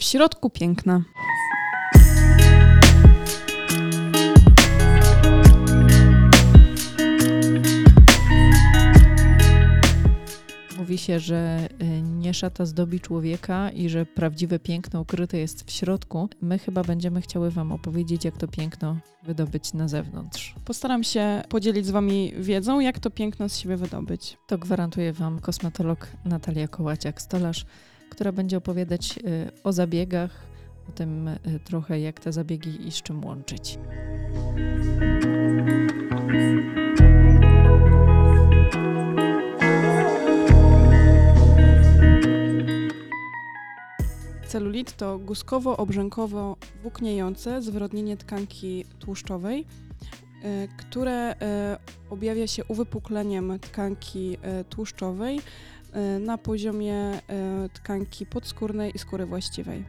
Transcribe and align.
W 0.00 0.04
środku 0.04 0.50
piękna. 0.50 1.02
Mówi 10.78 10.98
się, 10.98 11.20
że 11.20 11.68
y, 11.82 12.02
nie 12.02 12.34
szata 12.34 12.66
zdobi 12.66 13.00
człowieka 13.00 13.70
i 13.70 13.88
że 13.88 14.06
prawdziwe 14.06 14.58
piękno 14.58 15.00
ukryte 15.00 15.38
jest 15.38 15.66
w 15.66 15.70
środku. 15.70 16.28
My 16.40 16.58
chyba 16.58 16.84
będziemy 16.84 17.20
chciały 17.20 17.50
Wam 17.50 17.72
opowiedzieć, 17.72 18.24
jak 18.24 18.36
to 18.36 18.48
piękno 18.48 18.96
wydobyć 19.22 19.72
na 19.72 19.88
zewnątrz. 19.88 20.54
Postaram 20.64 21.04
się 21.04 21.42
podzielić 21.48 21.86
z 21.86 21.90
Wami 21.90 22.32
wiedzą, 22.38 22.80
jak 22.80 22.98
to 22.98 23.10
piękno 23.10 23.48
z 23.48 23.58
siebie 23.58 23.76
wydobyć. 23.76 24.38
To 24.46 24.58
gwarantuje 24.58 25.12
Wam 25.12 25.40
kosmetolog 25.40 26.06
Natalia 26.24 26.66
Kołaciak-Stolarz, 26.66 27.64
która 28.10 28.32
będzie 28.32 28.56
opowiadać 28.56 29.18
y, 29.18 29.62
o 29.64 29.72
zabiegach, 29.72 30.30
o 30.88 30.92
tym 30.92 31.28
y, 31.28 31.38
trochę, 31.64 32.00
jak 32.00 32.20
te 32.20 32.32
zabiegi 32.32 32.88
i 32.88 32.92
z 32.92 33.02
czym 33.02 33.24
łączyć. 33.24 33.78
Celulit 44.46 44.96
to 44.96 45.18
guskowo-obrzękowo 45.18 46.56
włókniejące 46.82 47.62
zwyrodnienie 47.62 48.16
tkanki 48.16 48.84
tłuszczowej, 48.98 49.66
e, 50.42 50.68
które 50.68 51.34
objawia 52.10 52.46
się 52.46 52.64
uwypukleniem 52.64 53.58
tkanki 53.60 54.38
tłuszczowej 54.68 55.40
na 56.20 56.38
poziomie 56.38 57.20
tkanki 57.74 58.26
podskórnej 58.26 58.92
i 58.94 58.98
skóry 58.98 59.26
właściwej. 59.26 59.84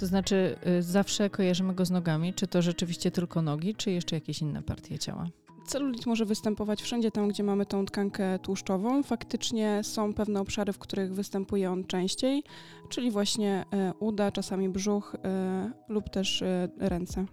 To 0.00 0.06
znaczy, 0.06 0.56
y, 0.78 0.82
zawsze 0.82 1.30
kojarzymy 1.30 1.74
go 1.74 1.84
z 1.84 1.90
nogami. 1.90 2.34
Czy 2.34 2.46
to 2.46 2.62
rzeczywiście 2.62 3.10
tylko 3.10 3.42
nogi, 3.42 3.74
czy 3.74 3.90
jeszcze 3.90 4.16
jakieś 4.16 4.42
inne 4.42 4.62
partie 4.62 4.98
ciała? 4.98 5.26
Celulit 5.66 6.06
może 6.06 6.24
występować 6.24 6.82
wszędzie 6.82 7.10
tam, 7.10 7.28
gdzie 7.28 7.42
mamy 7.42 7.66
tą 7.66 7.86
tkankę 7.86 8.38
tłuszczową. 8.38 9.02
Faktycznie 9.02 9.80
są 9.84 10.14
pewne 10.14 10.40
obszary, 10.40 10.72
w 10.72 10.78
których 10.78 11.14
występuje 11.14 11.70
on 11.70 11.84
częściej, 11.84 12.42
czyli 12.88 13.10
właśnie 13.10 13.64
uda, 13.98 14.32
czasami 14.32 14.68
brzuch 14.68 15.16
lub 15.88 16.10
też 16.10 16.44
ręce. 16.78 17.26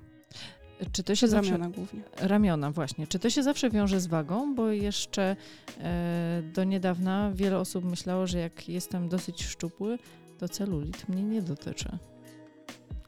Czy 0.92 1.03
to 1.03 1.16
się 1.16 1.28
zawsze, 1.28 1.52
ramiona 1.52 1.70
głównie. 1.70 2.02
Ramiona, 2.17 2.72
właśnie. 2.72 3.08
Czy 3.08 3.20
to 3.20 3.30
się 3.30 3.44
zawsze 3.44 3.70
wiąże 3.70 4.00
z 4.00 4.08
wagą? 4.08 4.56
Bo 4.56 4.72
jeszcze 4.72 5.36
e, 5.80 6.42
do 6.53 6.64
niedawna 6.64 7.31
wiele 7.34 7.58
osób 7.59 7.86
myślało, 7.86 8.28
że 8.28 8.39
jak 8.39 8.69
jestem 8.69 9.09
dosyć 9.09 9.44
szczupły, 9.44 10.00
to 10.38 10.50
celulit 10.50 11.09
mnie 11.09 11.23
nie 11.23 11.42
dotyczy. 11.42 11.97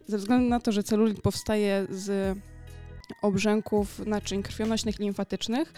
Ze 0.08 0.18
względu 0.18 0.50
na 0.50 0.60
to, 0.60 0.72
że 0.72 0.84
celulit 0.84 1.22
powstaje 1.22 1.88
z 1.90 2.38
obrzęków 3.22 4.06
naczyń 4.06 4.44
krwionośnych 4.44 5.00
i 5.00 5.04
limfatycznych. 5.04 5.74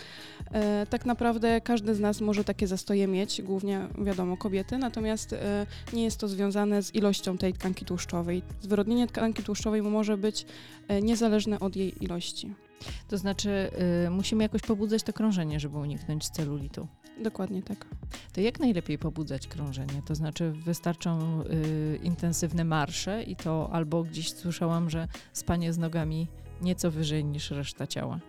E, 0.52 0.86
tak 0.90 1.06
naprawdę 1.06 1.62
każdy 1.62 1.96
z 1.96 2.00
nas 2.00 2.22
może 2.22 2.44
takie 2.44 2.68
zastoje 2.68 3.08
mieć, 3.08 3.42
głównie 3.42 3.88
wiadomo 3.98 4.38
kobiety, 4.38 4.78
natomiast 4.78 5.34
e, 5.34 5.66
nie 5.94 6.04
jest 6.04 6.20
to 6.20 6.28
związane 6.28 6.84
z 6.84 6.96
ilością 6.96 7.38
tej 7.38 7.54
tkanki 7.54 7.86
tłuszczowej. 7.86 8.42
Zwyrodnienie 8.62 9.08
tkanki 9.08 9.44
tłuszczowej 9.44 9.82
może 9.82 10.18
być 10.18 10.46
e, 10.88 11.02
niezależne 11.02 11.60
od 11.60 11.76
jej 11.76 12.04
ilości. 12.04 12.54
To 13.08 13.18
znaczy 13.18 13.72
y, 14.06 14.10
musimy 14.10 14.44
jakoś 14.44 14.62
pobudzać 14.62 15.04
to 15.04 15.14
krążenie, 15.14 15.60
żeby 15.60 15.78
uniknąć 15.78 16.30
celulitu. 16.30 16.88
Dokładnie 17.24 17.64
tak. 17.64 17.86
To 18.34 18.42
jak 18.42 18.60
najlepiej 18.60 18.98
pobudzać 18.98 19.48
krążenie? 19.48 20.02
To 20.06 20.16
znaczy 20.16 20.52
wystarczą 20.52 21.42
y, 21.42 22.00
intensywne 22.04 22.64
marsze 22.64 23.24
i 23.24 23.36
to 23.36 23.70
albo 23.72 24.04
gdzieś 24.04 24.34
słyszałam, 24.34 24.90
że 24.90 25.08
spanie 25.34 25.74
z 25.74 25.78
nogami 25.78 26.28
nieco 26.62 26.92
wyżej 26.92 27.26
niż 27.26 27.52
reszta 27.52 27.88
ciała. 27.88 28.20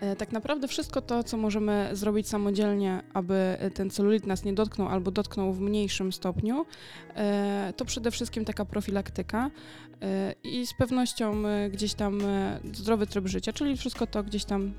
E, 0.00 0.16
tak 0.16 0.32
naprawdę 0.32 0.68
wszystko 0.68 1.02
to, 1.02 1.24
co 1.24 1.36
możemy 1.36 1.90
zrobić 1.92 2.28
samodzielnie, 2.28 3.02
aby 3.14 3.56
ten 3.74 3.90
celulit 3.90 4.26
nas 4.26 4.44
nie 4.44 4.52
dotknął 4.52 4.88
albo 4.88 5.10
dotknął 5.10 5.52
w 5.52 5.60
mniejszym 5.60 6.12
stopniu, 6.12 6.66
e, 7.14 7.72
to 7.76 7.84
przede 7.84 8.10
wszystkim 8.10 8.44
taka 8.44 8.64
profilaktyka 8.64 9.50
e, 10.02 10.34
i 10.44 10.66
z 10.66 10.74
pewnością 10.74 11.42
gdzieś 11.70 11.94
tam 11.94 12.22
zdrowy 12.72 13.06
tryb 13.06 13.26
życia, 13.26 13.52
czyli 13.52 13.76
wszystko 13.76 14.06
to 14.06 14.22
gdzieś 14.22 14.44
tam 14.44 14.74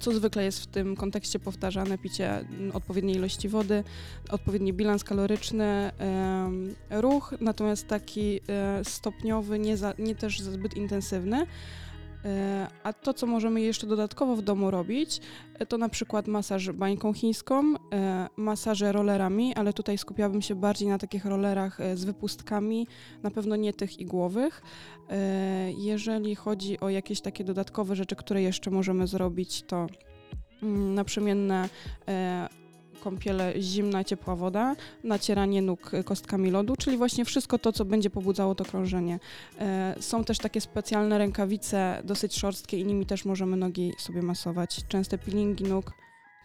co 0.00 0.12
zwykle 0.12 0.44
jest 0.44 0.62
w 0.62 0.66
tym 0.66 0.96
kontekście 0.96 1.38
powtarzane, 1.38 1.98
picie 1.98 2.44
odpowiedniej 2.72 3.16
ilości 3.16 3.48
wody, 3.48 3.84
odpowiedni 4.30 4.72
bilans 4.72 5.04
kaloryczny, 5.04 5.90
ruch, 6.90 7.34
natomiast 7.40 7.88
taki 7.88 8.40
stopniowy, 8.82 9.58
nie, 9.58 9.76
za, 9.76 9.94
nie 9.98 10.14
też 10.14 10.40
zbyt 10.40 10.74
intensywny. 10.74 11.46
E, 12.24 12.68
a 12.82 12.92
to, 12.92 13.14
co 13.14 13.26
możemy 13.26 13.60
jeszcze 13.60 13.86
dodatkowo 13.86 14.36
w 14.36 14.42
domu 14.42 14.70
robić, 14.70 15.20
e, 15.58 15.66
to 15.66 15.78
na 15.78 15.88
przykład 15.88 16.26
masaż 16.26 16.70
bańką 16.70 17.12
chińską, 17.12 17.74
e, 17.92 18.28
masaże 18.36 18.92
rollerami, 18.92 19.54
ale 19.54 19.72
tutaj 19.72 19.98
skupiałabym 19.98 20.42
się 20.42 20.54
bardziej 20.54 20.88
na 20.88 20.98
takich 20.98 21.24
rollerach 21.24 21.78
z 21.94 22.04
wypustkami, 22.04 22.86
na 23.22 23.30
pewno 23.30 23.56
nie 23.56 23.72
tych 23.72 24.00
igłowych. 24.00 24.62
Jeżeli 25.78 26.34
chodzi 26.34 26.80
o 26.80 26.88
jakieś 26.88 27.20
takie 27.20 27.44
dodatkowe 27.44 27.96
rzeczy, 27.96 28.16
które 28.16 28.42
jeszcze 28.42 28.70
możemy 28.70 29.06
zrobić, 29.06 29.62
to 29.62 29.86
mm, 30.62 30.94
naprzemienne 30.94 31.68
kąpiele 33.00 33.54
zimna, 33.60 34.04
ciepła 34.04 34.36
woda, 34.36 34.76
nacieranie 35.04 35.62
nóg 35.62 35.90
kostkami 36.04 36.50
lodu, 36.50 36.76
czyli 36.76 36.96
właśnie 36.96 37.24
wszystko 37.24 37.58
to, 37.58 37.72
co 37.72 37.84
będzie 37.84 38.10
pobudzało 38.10 38.54
to 38.54 38.64
krążenie. 38.64 39.18
E, 39.58 39.94
są 40.00 40.24
też 40.24 40.38
takie 40.38 40.60
specjalne 40.60 41.18
rękawice, 41.18 42.02
dosyć 42.04 42.38
szorstkie 42.38 42.78
i 42.78 42.84
nimi 42.84 43.06
też 43.06 43.24
możemy 43.24 43.56
nogi 43.56 43.92
sobie 43.98 44.22
masować. 44.22 44.80
Częste 44.88 45.18
peelingi 45.18 45.64
nóg, 45.64 45.92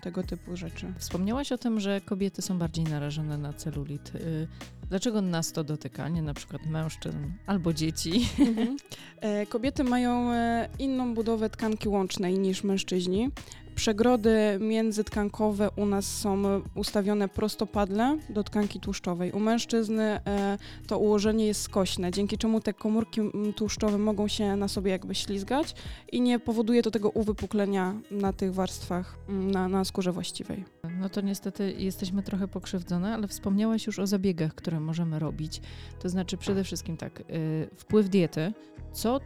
tego 0.05 0.23
typu 0.23 0.55
rzeczy. 0.55 0.93
Wspomniałaś 0.99 1.51
o 1.51 1.57
tym, 1.57 1.79
że 1.79 2.01
kobiety 2.01 2.41
są 2.41 2.57
bardziej 2.57 2.85
narażone 2.85 3.37
na 3.37 3.53
celulit. 3.53 4.15
Y, 4.15 4.47
dlaczego 4.89 5.21
nas 5.21 5.51
to 5.51 5.63
dotyka, 5.63 6.09
nie 6.09 6.21
na 6.21 6.33
przykład 6.33 6.65
mężczyzn 6.65 7.17
albo 7.45 7.73
dzieci? 7.73 8.29
Mhm. 8.39 8.77
E, 9.21 9.45
kobiety 9.45 9.83
mają 9.83 10.31
e, 10.31 10.69
inną 10.79 11.13
budowę 11.13 11.49
tkanki 11.49 11.89
łącznej 11.89 12.39
niż 12.39 12.63
mężczyźni. 12.63 13.31
Przegrody 13.75 14.57
międzytkankowe 14.59 15.69
u 15.75 15.85
nas 15.85 16.17
są 16.17 16.43
ustawione 16.75 17.27
prostopadle 17.27 18.17
do 18.29 18.43
tkanki 18.43 18.79
tłuszczowej. 18.79 19.31
U 19.31 19.39
mężczyzn 19.39 19.99
e, 19.99 20.57
to 20.87 20.99
ułożenie 20.99 21.47
jest 21.47 21.61
skośne, 21.61 22.11
dzięki 22.11 22.37
czemu 22.37 22.61
te 22.61 22.73
komórki 22.73 23.21
tłuszczowe 23.55 23.97
mogą 23.97 24.27
się 24.27 24.55
na 24.55 24.67
sobie 24.67 24.91
jakby 24.91 25.15
ślizgać 25.15 25.75
i 26.11 26.21
nie 26.21 26.39
powoduje 26.39 26.81
to 26.81 26.91
tego 26.91 27.09
uwypuklenia 27.09 27.93
na 28.11 28.33
tych 28.33 28.53
warstwach, 28.53 29.17
na, 29.29 29.67
na 29.67 29.85
skórze 29.85 30.11
właściwej. 30.11 30.65
No 30.99 31.09
to 31.09 31.21
niestety 31.21 31.73
jesteśmy 31.77 32.23
trochę 32.23 32.47
pokrzywdzone, 32.47 33.13
ale 33.13 33.27
wspomniałaś 33.27 33.87
już 33.87 33.99
o 33.99 34.07
zabiegach, 34.07 34.55
które 34.55 34.79
możemy 34.79 35.19
robić. 35.19 35.61
To 35.99 36.09
znaczy 36.09 36.37
przede 36.37 36.63
wszystkim 36.63 36.97
tak, 36.97 37.19
yy, 37.19 37.69
wpływ 37.75 38.09
diety. 38.09 38.53
Co 38.91 39.19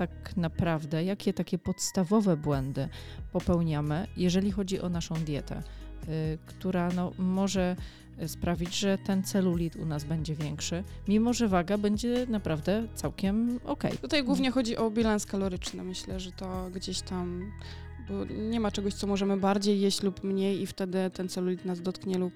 tak 0.00 0.36
naprawdę, 0.36 1.04
jakie 1.04 1.32
takie 1.32 1.58
podstawowe 1.58 2.36
błędy 2.36 2.88
popełniamy, 3.32 4.06
jeżeli 4.16 4.50
chodzi 4.50 4.80
o 4.80 4.88
naszą 4.88 5.14
dietę, 5.14 5.62
y, 6.08 6.38
która 6.46 6.88
no, 6.96 7.12
może 7.18 7.76
sprawić, 8.26 8.78
że 8.78 8.98
ten 8.98 9.22
celulit 9.22 9.76
u 9.76 9.86
nas 9.86 10.04
będzie 10.04 10.34
większy, 10.34 10.84
mimo 11.08 11.32
że 11.32 11.48
waga 11.48 11.78
będzie 11.78 12.26
naprawdę 12.28 12.86
całkiem 12.94 13.60
ok. 13.64 13.82
Tutaj 14.00 14.24
głównie 14.24 14.50
chodzi 14.50 14.76
o 14.76 14.90
bilans 14.90 15.26
kaloryczny. 15.26 15.84
Myślę, 15.84 16.20
że 16.20 16.32
to 16.32 16.70
gdzieś 16.74 17.00
tam 17.00 17.52
bo 18.10 18.24
nie 18.24 18.60
ma 18.60 18.70
czegoś, 18.70 18.94
co 18.94 19.06
możemy 19.06 19.36
bardziej 19.36 19.80
jeść 19.80 20.02
lub 20.02 20.24
mniej 20.24 20.60
i 20.60 20.66
wtedy 20.66 21.10
ten 21.10 21.28
celulit 21.28 21.64
nas 21.64 21.82
dotknie 21.82 22.18
lub, 22.18 22.32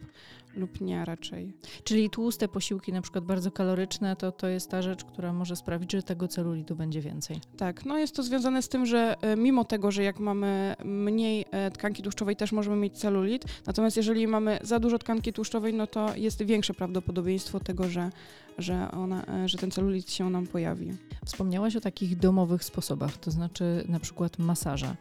lub 0.56 0.80
nie 0.80 1.04
raczej. 1.04 1.52
Czyli 1.84 2.10
tłuste 2.10 2.48
posiłki, 2.48 2.92
na 2.92 3.02
przykład 3.02 3.24
bardzo 3.24 3.50
kaloryczne, 3.50 4.16
to, 4.16 4.32
to 4.32 4.48
jest 4.48 4.70
ta 4.70 4.82
rzecz, 4.82 5.04
która 5.04 5.32
może 5.32 5.56
sprawić, 5.56 5.92
że 5.92 6.02
tego 6.02 6.28
celulitu 6.28 6.76
będzie 6.76 7.00
więcej. 7.00 7.40
Tak, 7.56 7.84
no 7.84 7.98
jest 7.98 8.16
to 8.16 8.22
związane 8.22 8.62
z 8.62 8.68
tym, 8.68 8.86
że 8.86 9.16
e, 9.20 9.36
mimo 9.36 9.64
tego, 9.64 9.90
że 9.90 10.02
jak 10.02 10.18
mamy 10.18 10.76
mniej 10.84 11.44
e, 11.50 11.70
tkanki 11.70 12.02
tłuszczowej, 12.02 12.36
też 12.36 12.52
możemy 12.52 12.76
mieć 12.76 12.98
celulit, 12.98 13.44
natomiast 13.66 13.96
jeżeli 13.96 14.26
mamy 14.26 14.58
za 14.62 14.80
dużo 14.80 14.98
tkanki 14.98 15.32
tłuszczowej, 15.32 15.74
no 15.74 15.86
to 15.86 16.16
jest 16.16 16.42
większe 16.42 16.74
prawdopodobieństwo 16.74 17.60
tego, 17.60 17.88
że, 17.88 18.10
że, 18.58 18.90
ona, 18.90 19.26
e, 19.26 19.48
że 19.48 19.58
ten 19.58 19.70
celulit 19.70 20.10
się 20.10 20.30
nam 20.30 20.46
pojawi. 20.46 20.92
Wspomniałaś 21.24 21.76
o 21.76 21.80
takich 21.80 22.16
domowych 22.16 22.64
sposobach, 22.64 23.16
to 23.16 23.30
znaczy 23.30 23.84
na 23.88 24.00
przykład 24.00 24.38
masaża. 24.38 24.96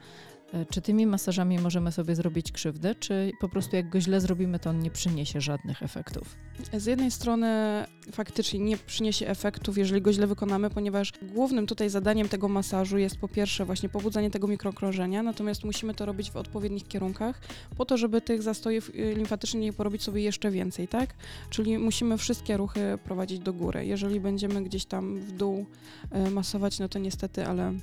E, 0.54 0.66
czy 0.66 0.82
tymi 0.82 1.08
masażami 1.08 1.60
możemy 1.60 1.92
sobie 1.92 2.16
zrobić 2.16 2.52
krzywdę, 2.52 2.96
czy 2.96 3.32
po 3.40 3.50
prostu 3.50 3.76
jak 3.76 3.90
go 3.90 4.02
źle 4.02 4.22
zrobimy, 4.22 4.60
to 4.60 4.70
on 4.70 4.80
nie 4.80 4.92
przyniesie 4.92 5.42
żadnych 5.42 5.84
efektów? 5.84 6.36
Z 6.74 6.86
jednej 6.86 7.12
strony 7.12 7.48
faktycznie 8.12 8.60
nie 8.60 8.78
przyniesie 8.78 9.28
efektów, 9.28 9.78
jeżeli 9.78 10.02
go 10.02 10.14
źle 10.14 10.28
wykonamy, 10.28 10.70
ponieważ 10.70 11.14
głównym 11.22 11.68
tutaj 11.68 11.90
zadaniem 11.90 12.30
tego 12.30 12.48
masażu 12.50 12.98
jest 12.98 13.18
po 13.18 13.28
pierwsze 13.28 13.66
właśnie 13.66 13.90
pobudzanie 13.90 14.32
tego 14.32 14.48
mikrokrążenia, 14.48 15.24
natomiast 15.24 15.64
musimy 15.64 15.94
to 15.94 16.06
robić 16.06 16.32
w 16.32 16.36
odpowiednich 16.36 16.88
kierunkach, 16.88 17.42
po 17.78 17.86
to, 17.86 17.98
żeby 17.98 18.22
tych 18.22 18.42
zastojów 18.42 18.90
y, 18.90 19.14
limfatycznych 19.16 19.64
nie 19.64 19.74
porobić 19.74 20.04
sobie 20.04 20.22
jeszcze 20.22 20.52
więcej, 20.52 20.88
tak? 20.88 21.14
Czyli 21.50 21.78
musimy 21.78 22.18
wszystkie 22.18 22.58
ruchy 22.58 22.98
prowadzić 23.04 23.40
do 23.40 23.54
góry. 23.54 23.86
Jeżeli 23.86 24.20
będziemy 24.20 24.64
gdzieś 24.64 24.86
tam 24.86 25.20
w 25.20 25.32
dół 25.32 25.66
y, 26.28 26.32
masować, 26.32 26.80
no 26.80 26.90
to 26.90 27.00
niestety, 27.00 27.46
ale 27.46 27.74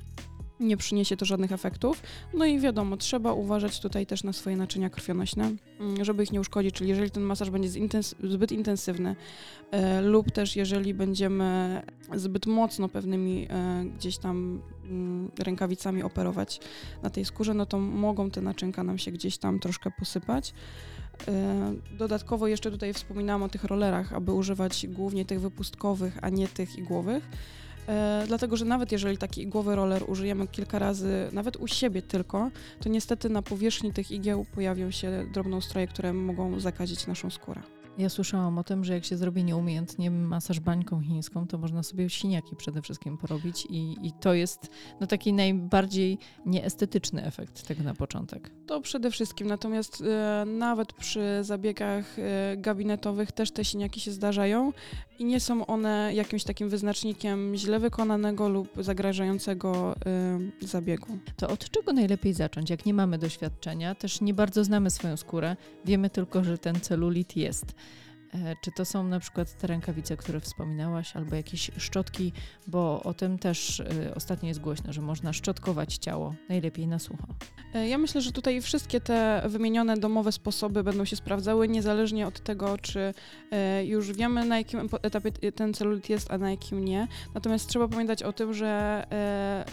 nie 0.60 0.76
przyniesie 0.76 1.16
to 1.16 1.24
żadnych 1.24 1.52
efektów. 1.52 2.02
No 2.34 2.44
i 2.44 2.60
wiadomo, 2.60 2.96
trzeba 2.96 3.32
uważać 3.32 3.80
tutaj 3.80 4.06
też 4.06 4.24
na 4.24 4.32
swoje 4.32 4.56
naczynia 4.56 4.90
krwionośne, 4.90 5.50
mm, 5.80 6.04
żeby 6.04 6.22
ich 6.22 6.32
nie 6.32 6.40
uszkodzić, 6.40 6.74
czyli 6.74 6.90
jeżeli 6.90 7.10
ten 7.10 7.22
masaż 7.22 7.50
będzie 7.50 7.68
zbyt 8.22 8.52
intensywny 8.52 9.16
e, 9.70 10.00
lub 10.00 10.30
też 10.30 10.56
jeżeli 10.56 10.94
będziemy 10.94 11.82
zbyt 12.14 12.46
mocno 12.46 12.88
pewnymi 12.88 13.46
e, 13.50 13.84
gdzieś 13.98 14.18
tam 14.18 14.62
mm, 14.84 15.30
rękawicami 15.38 16.02
operować 16.02 16.60
na 17.02 17.10
tej 17.10 17.24
skórze, 17.24 17.54
no 17.54 17.66
to 17.66 17.78
mogą 17.78 18.30
te 18.30 18.40
naczynka 18.40 18.84
nam 18.84 18.98
się 18.98 19.12
gdzieś 19.12 19.38
tam 19.38 19.60
troszkę 19.60 19.90
posypać. 19.98 20.54
E, 21.28 21.74
dodatkowo 21.98 22.46
jeszcze 22.46 22.70
tutaj 22.70 22.94
wspominałam 22.94 23.42
o 23.42 23.48
tych 23.48 23.64
rollerach, 23.64 24.12
aby 24.12 24.32
używać 24.32 24.86
głównie 24.88 25.24
tych 25.24 25.40
wypustkowych, 25.40 26.18
a 26.22 26.28
nie 26.28 26.48
tych 26.48 26.78
igłowych 26.78 27.28
E, 27.88 28.24
dlatego, 28.26 28.56
że 28.56 28.64
nawet 28.64 28.92
jeżeli 28.92 29.18
taki 29.18 29.42
igłowy 29.42 29.76
roller 29.76 30.02
użyjemy 30.06 30.46
kilka 30.46 30.78
razy, 30.78 31.28
nawet 31.32 31.56
u 31.56 31.66
siebie 31.66 32.02
tylko, 32.02 32.50
to 32.80 32.88
niestety 32.88 33.28
na 33.28 33.42
powierzchni 33.42 33.92
tych 33.92 34.10
igieł 34.10 34.46
pojawią 34.54 34.90
się 34.90 35.26
drobnoustroje, 35.32 35.86
które 35.86 36.12
mogą 36.12 36.60
zakazić 36.60 37.06
naszą 37.06 37.30
skórę. 37.30 37.79
Ja 37.98 38.08
słyszałam 38.08 38.58
o 38.58 38.64
tym, 38.64 38.84
że 38.84 38.94
jak 38.94 39.04
się 39.04 39.16
zrobi 39.16 39.44
nieumiejętnie 39.44 40.10
masaż 40.10 40.60
bańką 40.60 41.00
chińską, 41.00 41.46
to 41.46 41.58
można 41.58 41.82
sobie 41.82 42.10
siniaki 42.10 42.56
przede 42.56 42.82
wszystkim 42.82 43.18
porobić 43.18 43.66
i, 43.70 43.96
i 44.06 44.12
to 44.12 44.34
jest 44.34 44.68
no, 45.00 45.06
taki 45.06 45.32
najbardziej 45.32 46.18
nieestetyczny 46.46 47.24
efekt 47.24 47.66
tego 47.66 47.82
na 47.82 47.94
początek. 47.94 48.50
To 48.66 48.80
przede 48.80 49.10
wszystkim, 49.10 49.48
natomiast 49.48 50.02
e, 50.02 50.44
nawet 50.46 50.92
przy 50.92 51.20
zabiegach 51.42 52.18
e, 52.18 52.56
gabinetowych 52.56 53.32
też 53.32 53.50
te 53.50 53.64
siniaki 53.64 54.00
się 54.00 54.12
zdarzają 54.12 54.72
i 55.18 55.24
nie 55.24 55.40
są 55.40 55.66
one 55.66 56.10
jakimś 56.14 56.44
takim 56.44 56.68
wyznacznikiem 56.68 57.52
źle 57.56 57.78
wykonanego 57.78 58.48
lub 58.48 58.68
zagrażającego 58.78 59.96
e, 60.06 60.66
zabiegu. 60.66 61.18
To 61.36 61.48
od 61.48 61.70
czego 61.70 61.92
najlepiej 61.92 62.34
zacząć, 62.34 62.70
jak 62.70 62.86
nie 62.86 62.94
mamy 62.94 63.18
doświadczenia, 63.18 63.94
też 63.94 64.20
nie 64.20 64.34
bardzo 64.34 64.64
znamy 64.64 64.90
swoją 64.90 65.16
skórę, 65.16 65.56
wiemy 65.84 66.10
tylko, 66.10 66.44
że 66.44 66.58
ten 66.58 66.80
celulit 66.80 67.36
jest. 67.36 67.74
E, 68.34 68.56
czy 68.60 68.72
to 68.72 68.84
są 68.84 69.04
na 69.04 69.20
przykład 69.20 69.58
te 69.58 69.66
rękawice, 69.66 70.16
które 70.16 70.40
wspominałaś, 70.40 71.16
albo 71.16 71.36
jakieś 71.36 71.70
szczotki, 71.76 72.32
bo 72.66 73.02
o 73.02 73.14
tym 73.14 73.38
też 73.38 73.80
e, 73.80 74.14
ostatnio 74.14 74.48
jest 74.48 74.60
głośno, 74.60 74.92
że 74.92 75.00
można 75.00 75.32
szczotkować 75.32 75.96
ciało 75.96 76.34
najlepiej 76.48 76.86
na 76.86 76.98
sucho. 76.98 77.26
E, 77.74 77.88
ja 77.88 77.98
myślę, 77.98 78.20
że 78.20 78.32
tutaj 78.32 78.62
wszystkie 78.62 79.00
te 79.00 79.42
wymienione 79.48 79.96
domowe 79.96 80.32
sposoby 80.32 80.84
będą 80.84 81.04
się 81.04 81.16
sprawdzały, 81.16 81.68
niezależnie 81.68 82.26
od 82.26 82.40
tego, 82.40 82.78
czy 82.78 83.14
już 83.84 84.12
wiemy, 84.12 84.44
na 84.44 84.58
jakim 84.58 84.88
etapie 85.02 85.52
ten 85.52 85.74
celulit 85.74 86.10
jest, 86.10 86.30
a 86.30 86.38
na 86.38 86.50
jakim 86.50 86.84
nie. 86.84 87.08
Natomiast 87.34 87.68
trzeba 87.68 87.88
pamiętać 87.88 88.22
o 88.22 88.32
tym, 88.32 88.54
że 88.54 89.04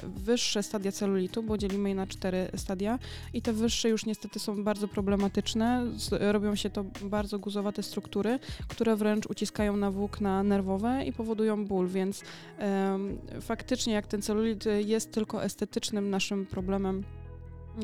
wyższe 0.03 0.63
stadia 0.63 0.91
celulitu, 0.91 1.43
bo 1.43 1.57
dzielimy 1.57 1.89
je 1.89 1.95
na 1.95 2.07
cztery 2.07 2.51
stadia, 2.55 2.99
i 3.33 3.41
te 3.41 3.53
wyższe 3.53 3.89
już 3.89 4.05
niestety 4.05 4.39
są 4.39 4.63
bardzo 4.63 4.87
problematyczne, 4.87 5.83
robią 6.11 6.55
się 6.55 6.69
to 6.69 6.83
bardzo 7.01 7.39
guzowate 7.39 7.83
struktury, 7.83 8.39
które 8.67 8.95
wręcz 8.95 9.25
uciskają 9.25 9.77
na 9.77 9.91
włókna 9.91 10.43
nerwowe 10.43 11.03
i 11.05 11.13
powodują 11.13 11.65
ból, 11.65 11.87
więc 11.87 12.23
faktycznie 13.41 13.93
jak 13.93 14.07
ten 14.07 14.21
celulit 14.21 14.63
jest 14.85 15.11
tylko 15.11 15.43
estetycznym 15.43 16.09
naszym 16.09 16.45
problemem, 16.45 17.03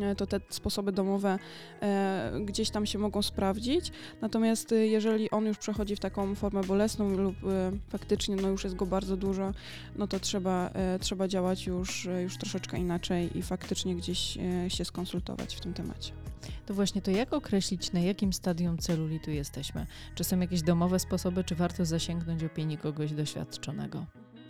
e, 0.02 0.16
to 0.16 0.28
te 0.28 0.40
sposoby 0.50 0.92
domowe 0.92 1.40
e, 1.82 2.32
gdzieś 2.46 2.70
tam 2.70 2.86
się 2.86 3.00
mogą 3.00 3.22
sprawdzić. 3.22 3.92
Natomiast 4.22 4.72
e, 4.72 4.88
jeżeli 4.88 5.32
on 5.32 5.46
już 5.46 5.58
przechodzi 5.58 5.96
w 5.96 6.00
taką 6.00 6.36
formę 6.36 6.64
bolesną 6.64 7.18
lub 7.18 7.36
e, 7.44 7.72
faktycznie 7.90 8.36
no 8.36 8.50
już 8.50 8.64
jest 8.64 8.76
go 8.76 8.86
bardzo 8.86 9.18
dużo, 9.18 9.52
no 9.96 10.08
to 10.08 10.20
trzeba, 10.20 10.70
e, 10.70 11.00
trzeba 11.00 11.28
działać 11.28 11.66
już, 11.68 12.06
e, 12.06 12.22
już 12.22 12.38
troszeczkę 12.38 12.78
inaczej 12.78 13.38
i 13.38 13.42
faktycznie 13.42 13.96
gdzieś 13.96 14.38
się 14.68 14.86
skonsultować 14.86 15.56
w 15.56 15.60
tym 15.60 15.74
temacie. 15.74 16.23
To 16.66 16.74
właśnie 16.74 17.02
to 17.02 17.12
jak 17.12 17.34
określić, 17.34 17.92
na 17.92 18.00
jakim 18.00 18.34
stadium 18.34 18.78
celulitu 18.78 19.32
jesteśmy? 19.32 19.86
Czy 20.16 20.24
są 20.24 20.40
jakieś 20.40 20.62
domowe 20.62 21.00
sposoby, 21.00 21.44
czy 21.44 21.56
warto 21.56 21.86
zasięgnąć 21.86 22.44
opinii 22.44 22.78
kogoś 22.78 23.12
doświadczonego? 23.12 24.06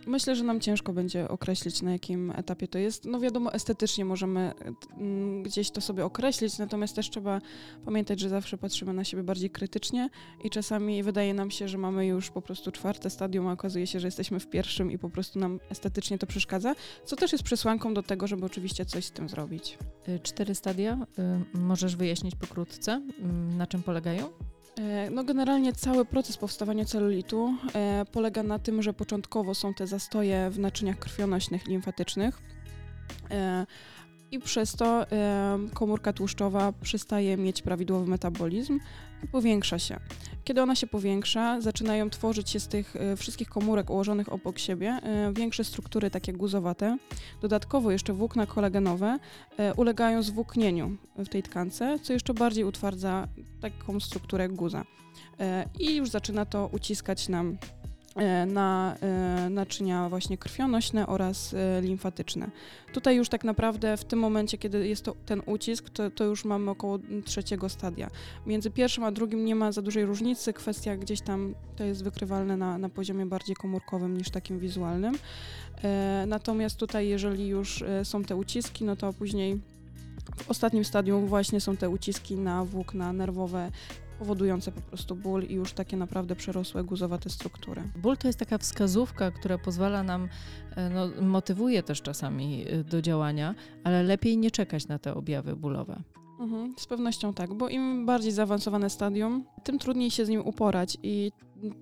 Myślę, 0.06 0.36
że 0.36 0.44
nam 0.44 0.60
ciężko 0.60 0.92
będzie 0.92 1.28
określić, 1.28 1.82
na 1.82 1.92
jakim 1.92 2.30
etapie 2.30 2.68
to 2.68 2.78
jest. 2.78 3.04
No 3.04 3.20
wiadomo, 3.20 3.52
estetycznie 3.52 4.04
możemy 4.04 4.52
mm, 4.98 5.42
gdzieś 5.42 5.70
to 5.70 5.80
sobie 5.80 6.04
określić, 6.04 6.58
natomiast 6.58 6.96
też 6.96 7.10
trzeba 7.10 7.40
pamiętać, 7.84 8.20
że 8.20 8.28
zawsze 8.28 8.58
patrzymy 8.58 8.92
na 8.92 9.04
siebie 9.04 9.22
bardziej 9.22 9.50
krytycznie 9.50 10.08
i 10.44 10.50
czasami 10.50 11.02
wydaje 11.02 11.34
nam 11.34 11.50
się, 11.50 11.68
że 11.68 11.78
mamy 11.78 12.06
już 12.06 12.30
po 12.30 12.42
prostu 12.42 12.72
czwarte 12.72 13.10
stadium, 13.10 13.46
a 13.46 13.52
okazuje 13.52 13.86
się, 13.86 14.00
że 14.00 14.06
jesteśmy 14.06 14.40
w 14.40 14.46
pierwszym 14.46 14.92
i 14.92 14.98
po 14.98 15.10
prostu 15.10 15.38
nam 15.38 15.60
estetycznie 15.70 16.18
to 16.18 16.26
przeszkadza, 16.26 16.74
co 17.04 17.16
też 17.16 17.32
jest 17.32 17.44
przesłanką 17.44 17.94
do 17.94 18.02
tego, 18.02 18.26
żeby 18.26 18.46
oczywiście 18.46 18.84
coś 18.84 19.04
z 19.04 19.10
tym 19.10 19.28
zrobić. 19.28 19.78
Y, 20.08 20.18
cztery 20.18 20.54
stadia, 20.54 21.06
y, 21.54 21.58
możesz 21.58 21.96
wyjaśnić 21.96 22.34
pokrótce, 22.34 23.02
y, 23.52 23.56
na 23.56 23.66
czym 23.66 23.82
polegają? 23.82 24.53
E, 24.78 25.10
no 25.10 25.24
generalnie 25.24 25.72
cały 25.72 26.04
proces 26.04 26.36
powstawania 26.36 26.84
celulitu 26.84 27.54
e, 27.74 28.04
polega 28.12 28.42
na 28.42 28.58
tym, 28.58 28.82
że 28.82 28.92
początkowo 28.92 29.54
są 29.54 29.74
te 29.74 29.86
zastoje 29.86 30.50
w 30.50 30.58
naczyniach 30.58 30.98
krwionośnych 30.98 31.66
limfatycznych. 31.66 32.42
E, 33.30 33.66
i 34.30 34.38
przez 34.38 34.72
to 34.76 35.06
komórka 35.74 36.12
tłuszczowa 36.12 36.72
przestaje 36.72 37.36
mieć 37.36 37.62
prawidłowy 37.62 38.10
metabolizm 38.10 38.80
powiększa 39.26 39.78
się. 39.78 40.00
Kiedy 40.44 40.62
ona 40.62 40.74
się 40.74 40.86
powiększa, 40.86 41.60
zaczynają 41.60 42.10
tworzyć 42.10 42.50
się 42.50 42.60
z 42.60 42.68
tych 42.68 42.96
e, 42.96 43.16
wszystkich 43.16 43.48
komórek 43.48 43.90
ułożonych 43.90 44.32
obok 44.32 44.58
siebie 44.58 44.88
e, 44.88 45.32
większe 45.32 45.64
struktury 45.64 46.10
takie 46.10 46.32
guzowate. 46.32 46.98
Dodatkowo 47.40 47.90
jeszcze 47.90 48.12
włókna 48.12 48.46
kolagenowe 48.46 49.18
e, 49.56 49.74
ulegają 49.74 50.22
zwłóknieniu 50.22 50.96
w 51.18 51.28
tej 51.28 51.42
tkance, 51.42 51.98
co 52.02 52.12
jeszcze 52.12 52.34
bardziej 52.34 52.64
utwardza 52.64 53.28
taką 53.60 54.00
strukturę 54.00 54.48
guza. 54.48 54.84
I 55.78 55.96
już 55.96 56.10
zaczyna 56.10 56.46
to 56.46 56.68
uciskać 56.72 57.28
nam 57.28 57.58
na 58.46 58.96
e, 59.00 59.50
naczynia 59.50 60.08
właśnie 60.08 60.38
krwionośne 60.38 61.06
oraz 61.06 61.54
e, 61.54 61.80
limfatyczne. 61.80 62.50
Tutaj 62.92 63.16
już 63.16 63.28
tak 63.28 63.44
naprawdę 63.44 63.96
w 63.96 64.04
tym 64.04 64.18
momencie, 64.18 64.58
kiedy 64.58 64.88
jest 64.88 65.04
to 65.04 65.14
ten 65.26 65.42
ucisk, 65.46 65.90
to, 65.90 66.10
to 66.10 66.24
już 66.24 66.44
mamy 66.44 66.70
około 66.70 66.98
trzeciego 67.24 67.68
stadia. 67.68 68.10
Między 68.46 68.70
pierwszym 68.70 69.04
a 69.04 69.12
drugim 69.12 69.44
nie 69.44 69.54
ma 69.54 69.72
za 69.72 69.82
dużej 69.82 70.04
różnicy, 70.04 70.52
kwestia 70.52 70.96
gdzieś 70.96 71.20
tam 71.20 71.54
to 71.76 71.84
jest 71.84 72.04
wykrywalne 72.04 72.56
na, 72.56 72.78
na 72.78 72.88
poziomie 72.88 73.26
bardziej 73.26 73.56
komórkowym 73.56 74.16
niż 74.16 74.30
takim 74.30 74.58
wizualnym. 74.58 75.14
Natomiast 76.26 76.76
tutaj, 76.76 77.08
jeżeli 77.08 77.46
już 77.46 77.84
są 78.02 78.24
te 78.24 78.36
uciski, 78.36 78.84
no 78.84 78.96
to 78.96 79.12
później 79.12 79.60
w 80.36 80.50
ostatnim 80.50 80.84
stadium 80.84 81.26
właśnie 81.26 81.60
są 81.60 81.76
te 81.76 81.90
uciski 81.90 82.36
na 82.36 82.64
włókna 82.64 83.12
nerwowe 83.12 83.70
powodujące 84.24 84.72
po 84.72 84.80
prostu 84.80 85.16
ból 85.16 85.42
i 85.42 85.54
już 85.54 85.72
takie 85.72 85.96
naprawdę 85.96 86.36
przerosłe 86.36 86.84
guzowate 86.84 87.30
struktury. 87.30 87.82
Ból 87.96 88.16
to 88.16 88.26
jest 88.26 88.38
taka 88.38 88.58
wskazówka, 88.58 89.30
która 89.30 89.58
pozwala 89.58 90.02
nam, 90.02 90.28
e, 90.76 90.90
no, 90.90 91.08
motywuje 91.22 91.82
też 91.82 92.02
czasami 92.02 92.64
e, 92.68 92.84
do 92.84 93.02
działania, 93.02 93.54
ale 93.84 94.02
lepiej 94.02 94.38
nie 94.38 94.50
czekać 94.50 94.88
na 94.88 94.98
te 94.98 95.14
objawy 95.14 95.56
bólowe. 95.56 96.02
Mhm, 96.40 96.74
z 96.78 96.86
pewnością 96.86 97.34
tak, 97.34 97.54
bo 97.54 97.68
im 97.68 98.06
bardziej 98.06 98.32
zaawansowane 98.32 98.90
stadium, 98.90 99.44
tym 99.64 99.78
trudniej 99.78 100.10
się 100.10 100.26
z 100.26 100.28
nim 100.28 100.40
uporać 100.40 100.98
i 101.02 101.32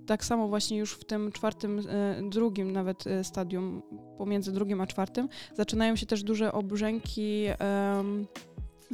tak 0.06 0.24
samo 0.24 0.48
właśnie 0.48 0.78
już 0.78 0.92
w 0.92 1.04
tym 1.04 1.32
czwartym, 1.32 1.80
e, 1.88 2.22
drugim 2.30 2.72
nawet 2.72 3.04
stadium, 3.22 3.82
pomiędzy 4.18 4.52
drugim 4.52 4.80
a 4.80 4.86
czwartym, 4.86 5.28
zaczynają 5.56 5.96
się 5.96 6.06
też 6.06 6.22
duże 6.22 6.52
obrzęki 6.52 7.46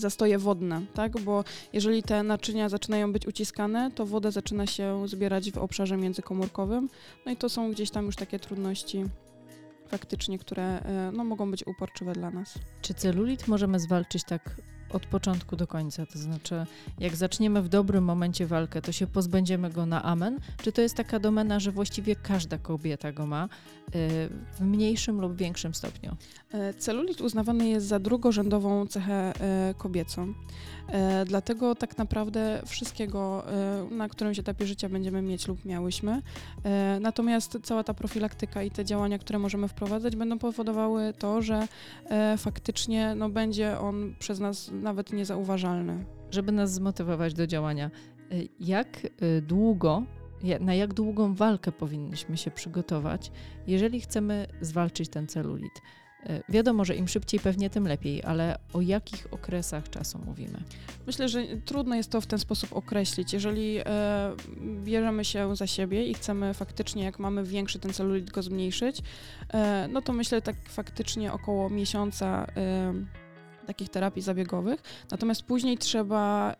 zastoje 0.00 0.38
wodne, 0.38 0.82
tak? 0.94 1.20
Bo 1.20 1.44
jeżeli 1.72 2.02
te 2.02 2.22
naczynia 2.22 2.68
zaczynają 2.68 3.12
być 3.12 3.26
uciskane, 3.26 3.90
to 3.94 4.06
woda 4.06 4.30
zaczyna 4.30 4.66
się 4.66 5.08
zbierać 5.08 5.50
w 5.50 5.58
obszarze 5.58 5.96
międzykomórkowym. 5.96 6.88
No 7.26 7.32
i 7.32 7.36
to 7.36 7.48
są 7.48 7.72
gdzieś 7.72 7.90
tam 7.90 8.06
już 8.06 8.16
takie 8.16 8.38
trudności 8.38 9.04
faktycznie, 9.88 10.38
które 10.38 10.62
e, 10.62 11.12
no, 11.12 11.24
mogą 11.24 11.50
być 11.50 11.66
uporczywe 11.66 12.12
dla 12.12 12.30
nas. 12.30 12.54
Czy 12.82 12.94
celulit 12.94 13.48
możemy 13.48 13.80
zwalczyć 13.80 14.24
tak 14.24 14.56
od 14.92 15.07
początku 15.07 15.57
do 15.57 15.66
końca? 15.66 16.07
To 16.07 16.18
znaczy, 16.18 16.66
jak 16.99 17.16
zaczniemy 17.16 17.62
w 17.62 17.68
dobrym 17.68 18.04
momencie 18.04 18.47
walkę, 18.47 18.83
to 18.83 18.92
się 18.92 19.07
pozbędziemy 19.07 19.71
go 19.71 19.87
na 19.87 20.02
amen? 20.02 20.38
Czy 20.62 20.73
to 20.73 20.80
jest 20.80 20.95
taka 20.95 21.18
domena, 21.18 21.61
że 21.61 21.73
właściwie 21.73 22.16
każda 22.16 22.59
kobieta 22.59 23.12
go 23.12 23.26
ma 23.26 23.45
y, 23.45 23.49
w 24.59 24.61
mniejszym 24.61 25.21
lub 25.21 25.37
większym 25.37 25.75
stopniu? 25.75 26.16
E, 26.52 26.75
celulit 26.75 27.21
uznawany 27.21 27.68
jest 27.68 27.87
za 27.87 27.99
drugorzędową 27.99 28.87
cechę 28.87 29.33
e, 29.40 29.75
kobiecą. 29.78 30.35
E, 30.88 31.25
dlatego 31.25 31.75
tak 31.75 31.99
naprawdę 31.99 32.62
wszystkiego 32.66 33.45
na 33.90 34.09
którymś 34.09 34.38
etapie 34.38 34.66
życia 34.66 34.88
będziemy 34.88 35.23
mieć 35.23 35.49
lub 35.49 35.64
miałyśmy. 35.64 36.23
Natomiast 37.00 37.59
cała 37.62 37.85
ta 37.85 37.95
profilaktyka 37.95 38.62
i 38.62 38.71
te 38.71 38.85
działania, 38.85 39.18
które 39.18 39.38
możemy 39.38 39.68
wprowadzać, 39.68 40.16
będą 40.16 40.38
powodowały 40.38 41.12
to, 41.18 41.42
że 41.42 41.68
faktycznie 42.38 43.14
no, 43.14 43.28
będzie 43.28 43.78
on 43.78 44.14
przez 44.18 44.40
nas 44.40 44.71
nawet 44.78 45.12
niezauważalny. 45.12 46.04
Żeby 46.30 46.52
nas 46.52 46.73
zmotywować 46.73 47.35
do 47.35 47.47
działania, 47.47 47.90
jak 48.61 48.88
długo 49.42 50.02
na 50.61 50.75
jak 50.75 50.94
długą 50.94 51.35
walkę 51.35 51.73
powinniśmy 51.73 52.37
się 52.37 52.50
przygotować, 52.50 53.32
jeżeli 53.66 54.00
chcemy 54.00 54.47
zwalczyć 54.61 55.08
ten 55.08 55.26
celulit. 55.26 55.73
E, 56.26 56.42
wiadomo, 56.49 56.85
że 56.85 56.97
im 56.97 57.08
szybciej 57.08 57.40
pewnie 57.40 57.70
tym 57.70 57.88
lepiej, 57.88 58.23
ale 58.25 58.58
o 58.73 58.80
jakich 58.80 59.32
okresach 59.32 59.90
czasu 59.90 60.18
mówimy? 60.26 60.62
Myślę, 61.06 61.28
że 61.28 61.42
trudno 61.64 61.94
jest 61.94 62.11
to 62.11 62.20
w 62.20 62.26
ten 62.26 62.38
sposób 62.38 62.73
określić. 62.73 63.32
Jeżeli 63.32 63.78
e, 63.78 63.85
bierzemy 64.85 65.25
się 65.25 65.56
za 65.56 65.66
siebie 65.66 66.04
i 66.04 66.14
chcemy 66.14 66.54
faktycznie, 66.54 67.04
jak 67.04 67.18
mamy 67.18 67.44
większy 67.44 67.78
ten 67.78 67.92
celulit, 67.92 68.30
go 68.30 68.42
zmniejszyć, 68.42 69.02
e, 69.52 69.88
no 69.92 70.02
to 70.02 70.12
myślę 70.12 70.42
tak 70.42 70.56
faktycznie 70.68 71.32
około 71.32 71.70
miesiąca. 71.70 72.47
E, 72.56 72.94
takich 73.68 73.88
terapii 73.88 74.22
zabiegowych, 74.22 74.82
natomiast 75.10 75.42
później 75.42 75.78
trzeba 75.78 76.52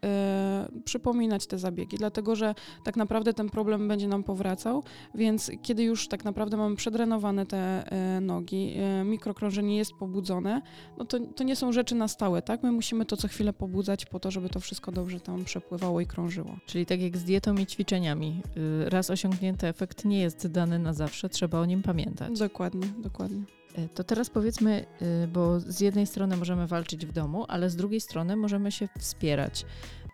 y, 0.75 0.83
przypominać 0.83 1.47
te 1.47 1.59
zabiegi, 1.59 1.97
dlatego 1.97 2.37
że 2.37 2.55
tak 2.85 2.97
naprawdę 2.97 3.35
ten 3.35 3.49
problem 3.51 3.89
będzie 3.89 4.09
nam 4.09 4.25
powracał, 4.25 4.83
więc 5.15 5.51
kiedy 5.63 5.83
już 5.83 6.09
tak 6.09 6.25
naprawdę 6.25 6.57
mamy 6.57 6.77
przedrenowane 6.77 7.47
te 7.47 7.85
y, 8.17 8.21
nogi, 8.21 8.75
y, 9.01 9.05
mikrokrążenie 9.05 9.77
jest 9.77 9.93
pobudzone, 9.95 10.63
no 10.99 11.05
to, 11.05 11.21
to 11.21 11.45
nie 11.45 11.57
są 11.57 11.73
rzeczy 11.73 11.95
na 11.95 12.09
stałe, 12.09 12.43
tak? 12.43 12.63
My 12.63 12.73
musimy 12.73 13.05
to 13.05 13.17
co 13.17 13.29
chwilę 13.29 13.53
pobudzać 13.53 14.07
po 14.07 14.21
to, 14.21 14.31
żeby 14.31 14.49
to 14.49 14.61
wszystko 14.61 14.93
dobrze 14.93 15.21
tam 15.21 15.45
przepływało 15.45 16.01
i 16.01 16.07
krążyło. 16.07 16.57
Czyli 16.67 16.87
tak 16.87 17.01
jak 17.01 17.17
z 17.17 17.25
dietą 17.25 17.57
i 17.57 17.67
ćwiczeniami, 17.67 18.43
raz 18.87 19.11
osiągnięty 19.11 19.67
efekt 19.67 20.05
nie 20.05 20.21
jest 20.21 20.47
dany 20.47 20.79
na 20.79 20.93
zawsze, 20.93 21.29
trzeba 21.29 21.61
o 21.61 21.65
nim 21.65 21.83
pamiętać. 21.83 22.39
Dokładnie, 22.39 22.87
dokładnie. 22.99 23.43
E, 23.75 23.89
to 23.89 24.05
teraz 24.05 24.31
powiedzmy, 24.31 24.87
e, 25.01 25.27
bo 25.27 25.61
z 25.61 25.81
jednej 25.81 26.07
strony 26.07 26.37
możemy 26.37 26.67
walczyć 26.67 27.07
w 27.07 27.13
domu, 27.13 27.45
ale 27.49 27.71
z 27.71 27.77
drugiej 27.77 28.01
strony 28.01 28.37
możemy 28.37 28.73
się 28.73 28.89
wspierać 28.99 29.65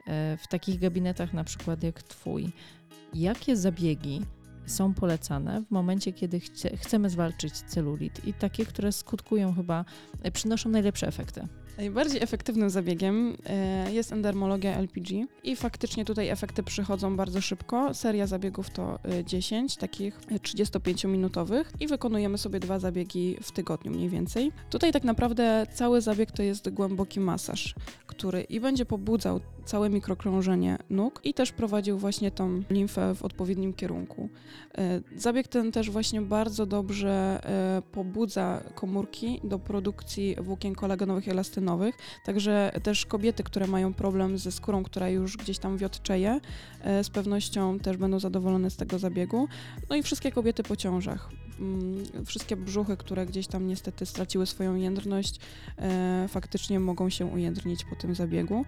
e, 0.07 0.37
w 0.37 0.49
takich 0.49 0.81
gabinetach 0.81 1.33
na 1.33 1.45
przykład 1.45 1.83
jak 1.83 2.03
Twój. 2.03 2.53
Jakie 3.15 3.57
zabiegi 3.57 4.23
są 4.67 4.95
polecane 4.95 5.63
w 5.63 5.71
momencie, 5.71 6.13
kiedy 6.13 6.41
chce, 6.41 6.77
chcemy 6.77 7.11
zwalczyć 7.11 7.53
celulit 7.53 8.27
i 8.27 8.35
takie, 8.35 8.67
które 8.67 8.93
skutkują 8.93 9.55
chyba, 9.55 9.85
przynoszą 10.33 10.71
najlepsze 10.71 11.07
efekty? 11.07 11.49
Najbardziej 11.79 12.23
efektywnym 12.23 12.71
zabiegiem 12.71 13.37
e, 13.47 13.93
jest 13.93 14.13
endermologia 14.13 14.77
LPG 14.77 15.27
i 15.45 15.57
faktycznie 15.57 16.05
tutaj 16.05 16.29
efekty 16.29 16.63
przychodzą 16.63 17.17
bardzo 17.17 17.41
szybko. 17.41 17.95
Seria 17.95 18.27
zabiegów 18.27 18.71
to 18.71 18.99
10, 19.25 19.77
e, 19.77 19.81
takich 19.81 20.21
35-minutowych 20.21 21.65
i 21.81 21.87
wykonujemy 21.87 22.39
sobie 22.39 22.61
dwa 22.61 22.79
zabiegi 22.79 23.37
w 23.43 23.53
tygodniu 23.53 23.93
mniej 23.93 24.09
więcej. 24.09 24.53
Tutaj 24.71 24.93
tak 24.93 25.05
naprawdę 25.05 25.67
cały 25.73 26.01
zabieg 26.01 26.33
to 26.33 26.43
jest 26.43 26.71
głęboki 26.71 27.21
masaż, 27.21 27.75
który 28.07 28.43
i 28.43 28.61
będzie 28.61 28.87
pobudzał 28.87 29.41
całe 29.65 29.91
mikrokrążenie 29.91 30.79
nóg 30.91 31.21
i 31.25 31.35
też 31.35 31.53
prowadził 31.53 31.99
właśnie 31.99 32.31
tą 32.31 32.63
limfę 32.71 33.15
w 33.15 33.23
odpowiednim 33.23 33.73
kierunku. 33.73 34.29
E, 34.79 35.01
zabieg 35.17 35.49
ten 35.49 35.73
też 35.73 35.91
właśnie 35.91 36.23
bardzo 36.23 36.67
dobrze 36.67 37.41
pobudza 37.93 38.63
komórki 38.75 39.41
do 39.45 39.59
produkcji 39.59 40.37
włókien 40.41 40.75
kolagenowych 40.75 41.27
i 41.27 41.31
elastynowych 41.31 41.64
nowych. 41.65 41.95
Także 42.25 42.73
też 42.83 43.07
kobiety, 43.07 43.43
które 43.43 43.67
mają 43.67 43.95
problem 43.95 44.39
ze 44.39 44.53
skórą, 44.53 44.83
która 44.83 45.09
już 45.09 45.37
gdzieś 45.37 45.59
tam 45.59 45.79
wiotczeje, 45.79 46.41
e, 46.81 47.05
z 47.05 47.11
pewnością 47.11 47.79
też 47.79 47.97
będą 47.97 48.21
zadowolone 48.21 48.71
z 48.71 48.77
tego 48.77 48.99
zabiegu. 48.99 49.49
No 49.91 49.97
i 49.97 50.03
wszystkie 50.03 50.33
kobiety 50.33 50.63
po 50.63 50.77
ciążach. 50.77 51.31
Mm, 51.61 52.05
wszystkie 52.27 52.57
brzuchy, 52.57 52.97
które 52.97 53.27
gdzieś 53.27 53.47
tam 53.47 53.67
niestety 53.67 54.07
straciły 54.07 54.47
swoją 54.47 54.75
jędrność, 54.75 55.41
e, 55.79 56.27
faktycznie 56.29 56.81
mogą 56.81 57.11
się 57.11 57.27
ujędrnić 57.27 57.85
po 57.85 57.97
tym 57.97 58.15
zabiegu. 58.15 58.65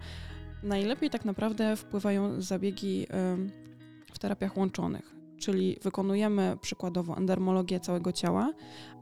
Najlepiej 0.63 1.09
tak 1.09 1.25
naprawdę 1.25 1.75
wpływają 1.75 2.41
zabiegi 2.41 3.07
w 4.13 4.19
terapiach 4.19 4.57
łączonych 4.57 5.16
czyli 5.39 5.77
wykonujemy 5.83 6.57
przykładowo 6.61 7.17
endermologię 7.17 7.79
całego 7.79 8.11
ciała, 8.11 8.53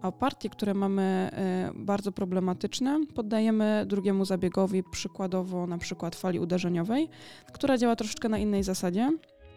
a 0.02 0.12
partie, 0.12 0.50
które 0.50 0.74
mamy 0.74 1.02
e, 1.34 1.72
bardzo 1.76 2.12
problematyczne, 2.12 3.00
poddajemy 3.16 3.86
drugiemu 3.88 4.26
zabiegowi, 4.26 4.84
przykładowo 4.84 5.68
na 5.68 5.78
przykład 5.78 6.16
fali 6.16 6.40
uderzeniowej, 6.40 7.10
która 7.54 7.78
działa 7.78 7.96
troszeczkę 7.96 8.30
na 8.30 8.38
innej 8.38 8.64
zasadzie. 8.64 9.12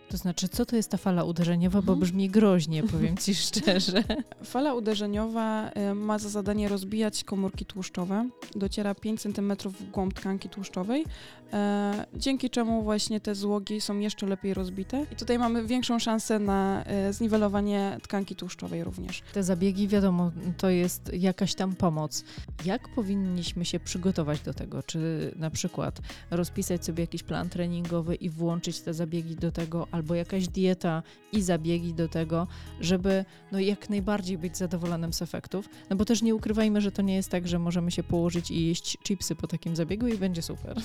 To 0.09 0.17
znaczy, 0.17 0.49
co 0.49 0.67
to 0.67 0.77
jest 0.77 0.91
ta 0.91 0.97
fala 0.97 1.25
uderzeniowa, 1.25 1.83
bo 1.83 1.93
mhm. 1.93 2.01
brzmi 2.01 2.31
groźnie, 2.31 2.83
powiem 2.83 3.17
ci 3.17 3.35
szczerze. 3.49 4.05
Fala 4.45 4.75
uderzeniowa 4.75 5.71
y, 5.91 5.95
ma 5.95 6.19
za 6.19 6.29
zadanie 6.29 6.69
rozbijać 6.69 7.25
komórki 7.25 7.65
tłuszczowe. 7.65 8.29
Dociera 8.57 8.95
5 8.95 9.21
cm 9.21 9.53
w 9.65 9.91
głąb 9.91 10.15
tkanki 10.15 10.49
tłuszczowej, 10.49 11.05
e, 11.53 12.07
dzięki 12.15 12.51
czemu 12.51 12.83
właśnie 12.83 13.21
te 13.21 13.35
złogi 13.35 13.81
są 13.81 13.99
jeszcze 13.99 14.27
lepiej 14.27 14.55
rozbite. 14.55 15.07
I 15.13 15.17
tutaj 15.17 15.39
mamy 15.39 15.67
większą 15.67 15.99
szansę 15.99 16.39
na 16.39 16.85
e, 16.85 17.13
zniwelowanie 17.13 17.99
tkanki 18.03 18.37
tłuszczowej 18.37 18.85
również. 18.85 19.23
Te 19.33 19.43
zabiegi, 19.43 19.89
wiadomo, 19.89 20.31
to 20.57 20.71
jest 20.71 21.13
jakaś 21.13 21.55
tam 21.55 21.75
pomoc. 21.75 22.25
Jak 22.65 22.89
powinniśmy 22.89 23.65
się 23.65 23.81
przygotować 23.81 24.41
do 24.41 24.55
tego? 24.55 24.83
Czy 24.83 25.33
na 25.37 25.51
przykład 25.51 26.01
rozpisać 26.31 26.85
sobie 26.85 27.03
jakiś 27.03 27.23
plan 27.23 27.49
treningowy 27.49 28.15
i 28.15 28.31
włączyć 28.31 28.81
te 28.81 28.95
zabiegi 28.95 29.37
do 29.37 29.53
tego, 29.53 29.87
albo 29.99 30.15
jakaś 30.15 30.49
dieta 30.49 31.03
i 31.33 31.43
zabiegi 31.43 31.95
do 31.95 32.09
tego, 32.09 32.47
żeby 32.81 33.25
no, 33.53 33.61
jak 33.61 33.91
najbardziej 33.91 34.39
być 34.39 34.57
zadowolonym 34.57 35.13
z 35.13 35.23
efektów. 35.23 35.69
No 35.91 35.97
bo 35.97 36.05
też 36.05 36.23
nie 36.23 36.35
ukrywajmy, 36.35 36.81
że 36.81 36.93
to 36.93 37.03
nie 37.03 37.15
jest 37.15 37.31
tak, 37.31 37.49
że 37.49 37.59
możemy 37.59 37.91
się 37.91 38.03
położyć 38.03 38.51
i 38.51 38.67
jeść 38.67 38.99
chipsy 38.99 39.35
po 39.35 39.47
takim 39.47 39.77
zabiegu 39.77 40.07
i 40.07 40.19
będzie 40.19 40.43
super. 40.43 40.77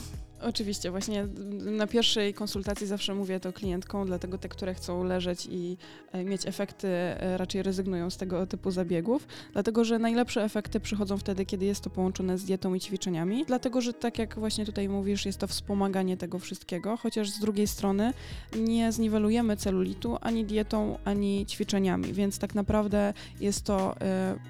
Oczywiście, 0.42 0.92
właśnie 0.92 1.28
na 1.66 1.88
pierwszej 1.88 2.34
konsultacji 2.34 2.88
zawsze 2.88 3.16
mówię 3.16 3.40
to 3.40 3.54
klientkom, 3.54 4.08
dlatego 4.08 4.38
te, 4.38 4.50
które 4.50 4.74
chcą 4.74 5.04
leżeć 5.04 5.48
i 5.52 5.78
e, 6.12 6.24
mieć 6.24 6.46
efekty, 6.46 6.88
e, 6.88 7.38
raczej 7.38 7.64
rezygnują 7.64 8.10
z 8.10 8.18
tego 8.18 8.48
typu 8.48 8.72
zabiegów, 8.72 9.28
dlatego 9.54 9.86
że 9.86 10.00
najlepsze 10.00 10.44
efekty 10.44 10.80
przychodzą 10.80 11.18
wtedy, 11.18 11.46
kiedy 11.46 11.66
jest 11.66 11.82
to 11.82 11.90
połączone 11.90 12.38
z 12.38 12.44
dietą 12.44 12.74
i 12.74 12.80
ćwiczeniami, 12.80 13.46
dlatego 13.46 13.82
że 13.82 13.94
tak 13.94 14.20
jak 14.20 14.40
właśnie 14.40 14.66
tutaj 14.66 14.90
mówisz, 14.90 15.26
jest 15.26 15.38
to 15.38 15.48
wspomaganie 15.48 16.18
tego 16.18 16.40
wszystkiego, 16.40 16.98
chociaż 16.98 17.30
z 17.30 17.40
drugiej 17.40 17.68
strony 17.68 18.14
nie 18.56 18.92
zniwelujemy 19.04 19.58
celulitu 19.58 20.18
ani 20.22 20.46
dietą, 20.46 20.98
ani 21.06 21.46
ćwiczeniami, 21.46 22.14
więc 22.14 22.40
tak 22.40 22.56
naprawdę 22.56 23.14
jest 23.40 23.66
to, 23.66 23.96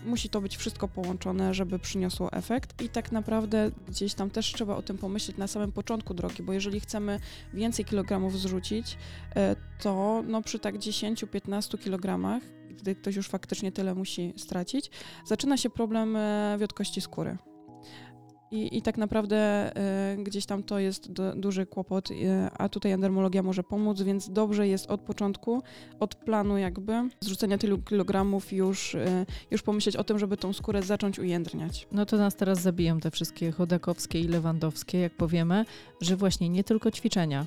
y, 0.06 0.10
musi 0.10 0.30
to 0.30 0.42
być 0.42 0.58
wszystko 0.58 0.88
połączone, 0.88 1.54
żeby 1.54 1.80
przyniosło 1.80 2.32
efekt 2.32 2.82
i 2.82 2.90
tak 2.90 3.12
naprawdę 3.12 3.72
gdzieś 3.88 4.14
tam 4.14 4.30
też 4.30 4.54
trzeba 4.54 4.76
o 4.76 4.82
tym 4.82 4.98
pomyśleć 4.98 5.38
na 5.38 5.48
samym 5.48 5.72
początku 5.72 6.14
drogi, 6.14 6.44
bo 6.44 6.54
jeżeli 6.54 6.80
chcemy 6.80 7.20
więcej 7.54 7.86
kilogramów 7.86 8.40
zrzucić, 8.40 8.94
y, 8.94 9.56
to 9.82 10.24
no 10.28 10.42
przy 10.42 10.60
tak 10.60 10.78
10-15 10.78 11.78
kilogramach, 11.78 12.44
gdy 12.70 12.96
ktoś 12.96 13.16
już 13.16 13.28
faktycznie 13.28 13.72
tyle 13.72 13.96
musi 13.96 14.34
stracić, 14.38 14.92
zaczyna 15.26 15.58
się 15.58 15.70
problem 15.70 16.16
y, 16.16 16.58
wiotkości 16.60 17.02
skóry. 17.02 17.38
I, 18.54 18.78
I 18.78 18.82
tak 18.82 18.98
naprawdę 18.98 19.72
y, 20.14 20.24
gdzieś 20.24 20.46
tam 20.46 20.64
to 20.64 20.80
jest 20.80 21.12
do, 21.12 21.36
duży 21.36 21.66
kłopot, 21.66 22.12
y, 22.12 22.16
a 22.58 22.70
tutaj 22.70 22.92
endermologia 22.92 23.44
może 23.44 23.64
pomóc, 23.64 24.02
więc 24.02 24.30
dobrze 24.30 24.68
jest 24.68 24.92
od 24.92 25.02
początku, 25.02 25.62
od 26.00 26.16
planu 26.16 26.58
jakby 26.58 26.94
zrzucenia 27.20 27.58
tylu 27.58 27.78
kilogramów 27.78 28.54
już, 28.54 28.96
y, 28.96 29.26
już 29.52 29.62
pomyśleć 29.62 29.96
o 29.96 30.04
tym, 30.04 30.20
żeby 30.20 30.38
tą 30.38 30.54
skórę 30.54 30.84
zacząć 30.84 31.20
ujędrniać. 31.20 31.88
No 31.92 32.06
to 32.06 32.18
nas 32.18 32.36
teraz 32.36 32.62
zabiją 32.62 33.00
te 33.00 33.12
wszystkie 33.12 33.52
chodakowskie 33.52 34.20
i 34.20 34.28
lewandowskie, 34.28 35.00
jak 35.00 35.14
powiemy, 35.14 35.66
że 36.02 36.16
właśnie 36.16 36.50
nie 36.50 36.64
tylko 36.64 36.92
ćwiczenia, 36.92 37.46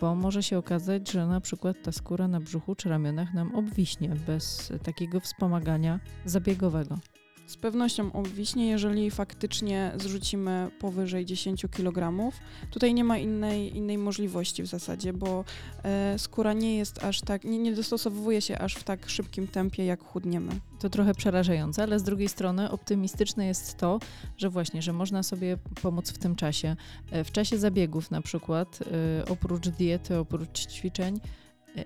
bo 0.00 0.14
może 0.14 0.42
się 0.42 0.58
okazać, 0.58 1.10
że 1.10 1.26
na 1.26 1.40
przykład 1.40 1.76
ta 1.82 1.92
skóra 1.92 2.28
na 2.28 2.40
brzuchu 2.40 2.74
czy 2.74 2.88
ramionach 2.88 3.34
nam 3.34 3.54
obwiśnie 3.54 4.08
bez 4.26 4.72
takiego 4.82 5.20
wspomagania 5.20 6.00
zabiegowego. 6.24 6.98
Z 7.46 7.56
pewnością 7.56 8.12
obwiśnie, 8.12 8.68
jeżeli 8.68 9.10
faktycznie 9.10 9.92
zrzucimy 9.96 10.70
powyżej 10.78 11.24
10 11.24 11.66
kg. 11.70 12.30
Tutaj 12.70 12.94
nie 12.94 13.04
ma 13.04 13.18
innej, 13.18 13.76
innej 13.76 13.98
możliwości 13.98 14.62
w 14.62 14.66
zasadzie, 14.66 15.12
bo 15.12 15.44
e, 15.82 16.18
skóra 16.18 16.52
nie 16.52 16.76
jest 16.76 17.04
aż 17.04 17.20
tak, 17.20 17.44
nie, 17.44 17.58
nie 17.58 17.72
dostosowuje 17.72 18.40
się 18.40 18.58
aż 18.58 18.74
w 18.74 18.84
tak 18.84 19.08
szybkim 19.08 19.48
tempie, 19.48 19.84
jak 19.84 20.04
chudniemy. 20.04 20.52
To 20.78 20.90
trochę 20.90 21.14
przerażające, 21.14 21.82
ale 21.82 21.98
z 21.98 22.02
drugiej 22.02 22.28
strony 22.28 22.70
optymistyczne 22.70 23.46
jest 23.46 23.76
to, 23.76 23.98
że 24.36 24.50
właśnie, 24.50 24.82
że 24.82 24.92
można 24.92 25.22
sobie 25.22 25.58
pomóc 25.82 26.10
w 26.10 26.18
tym 26.18 26.36
czasie. 26.36 26.76
E, 27.10 27.24
w 27.24 27.32
czasie 27.32 27.58
zabiegów 27.58 28.10
na 28.10 28.20
przykład, 28.20 28.78
e, 28.82 29.24
oprócz 29.28 29.68
diety, 29.68 30.18
oprócz 30.18 30.66
ćwiczeń, 30.66 31.20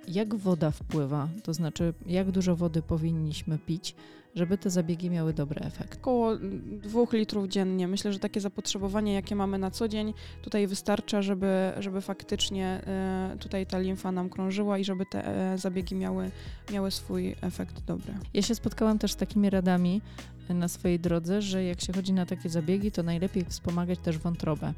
jak 0.08 0.34
woda 0.34 0.70
wpływa, 0.70 1.28
to 1.42 1.54
znaczy 1.54 1.94
jak 2.06 2.30
dużo 2.30 2.56
wody 2.56 2.82
powinniśmy 2.82 3.58
pić, 3.58 3.94
żeby 4.34 4.58
te 4.58 4.70
zabiegi 4.70 5.10
miały 5.10 5.32
dobry 5.32 5.60
efekt. 5.60 5.98
Około 5.98 6.36
dwóch 6.82 7.12
litrów 7.12 7.48
dziennie. 7.48 7.88
Myślę, 7.88 8.12
że 8.12 8.18
takie 8.18 8.40
zapotrzebowanie, 8.40 9.14
jakie 9.14 9.36
mamy 9.36 9.58
na 9.58 9.70
co 9.70 9.88
dzień, 9.88 10.14
tutaj 10.42 10.66
wystarcza, 10.66 11.22
żeby, 11.22 11.72
żeby 11.78 12.00
faktycznie 12.00 12.66
e, 12.66 13.36
tutaj 13.40 13.66
ta 13.66 13.78
limfa 13.78 14.12
nam 14.12 14.30
krążyła 14.30 14.78
i 14.78 14.84
żeby 14.84 15.04
te 15.06 15.26
e, 15.52 15.58
zabiegi 15.58 15.94
miały, 15.94 16.30
miały 16.72 16.90
swój 16.90 17.36
efekt 17.40 17.84
dobry. 17.84 18.14
Ja 18.34 18.42
się 18.42 18.54
spotkałam 18.54 18.98
też 18.98 19.12
z 19.12 19.16
takimi 19.16 19.50
radami 19.50 20.02
na 20.48 20.68
swojej 20.68 21.00
drodze, 21.00 21.42
że 21.42 21.64
jak 21.64 21.80
się 21.80 21.92
chodzi 21.92 22.12
na 22.12 22.26
takie 22.26 22.48
zabiegi, 22.48 22.92
to 22.92 23.02
najlepiej 23.02 23.44
wspomagać 23.44 23.98
też 23.98 24.18
wątrobę 24.18 24.74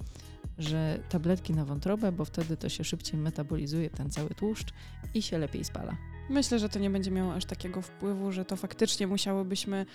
że 0.60 0.98
tabletki 1.08 1.52
na 1.52 1.64
wątrobę, 1.64 2.12
bo 2.12 2.24
wtedy 2.24 2.56
to 2.56 2.68
się 2.68 2.84
szybciej 2.84 3.20
metabolizuje 3.20 3.90
ten 3.90 4.10
cały 4.10 4.30
tłuszcz 4.30 4.72
i 5.14 5.22
się 5.22 5.38
lepiej 5.38 5.64
spala. 5.64 6.09
Myślę, 6.30 6.58
że 6.58 6.68
to 6.68 6.78
nie 6.78 6.90
będzie 6.90 7.10
miało 7.10 7.34
aż 7.34 7.44
takiego 7.44 7.82
wpływu, 7.82 8.32
że 8.32 8.44
to 8.44 8.56
faktycznie 8.56 9.06
musiałybyśmy 9.06 9.86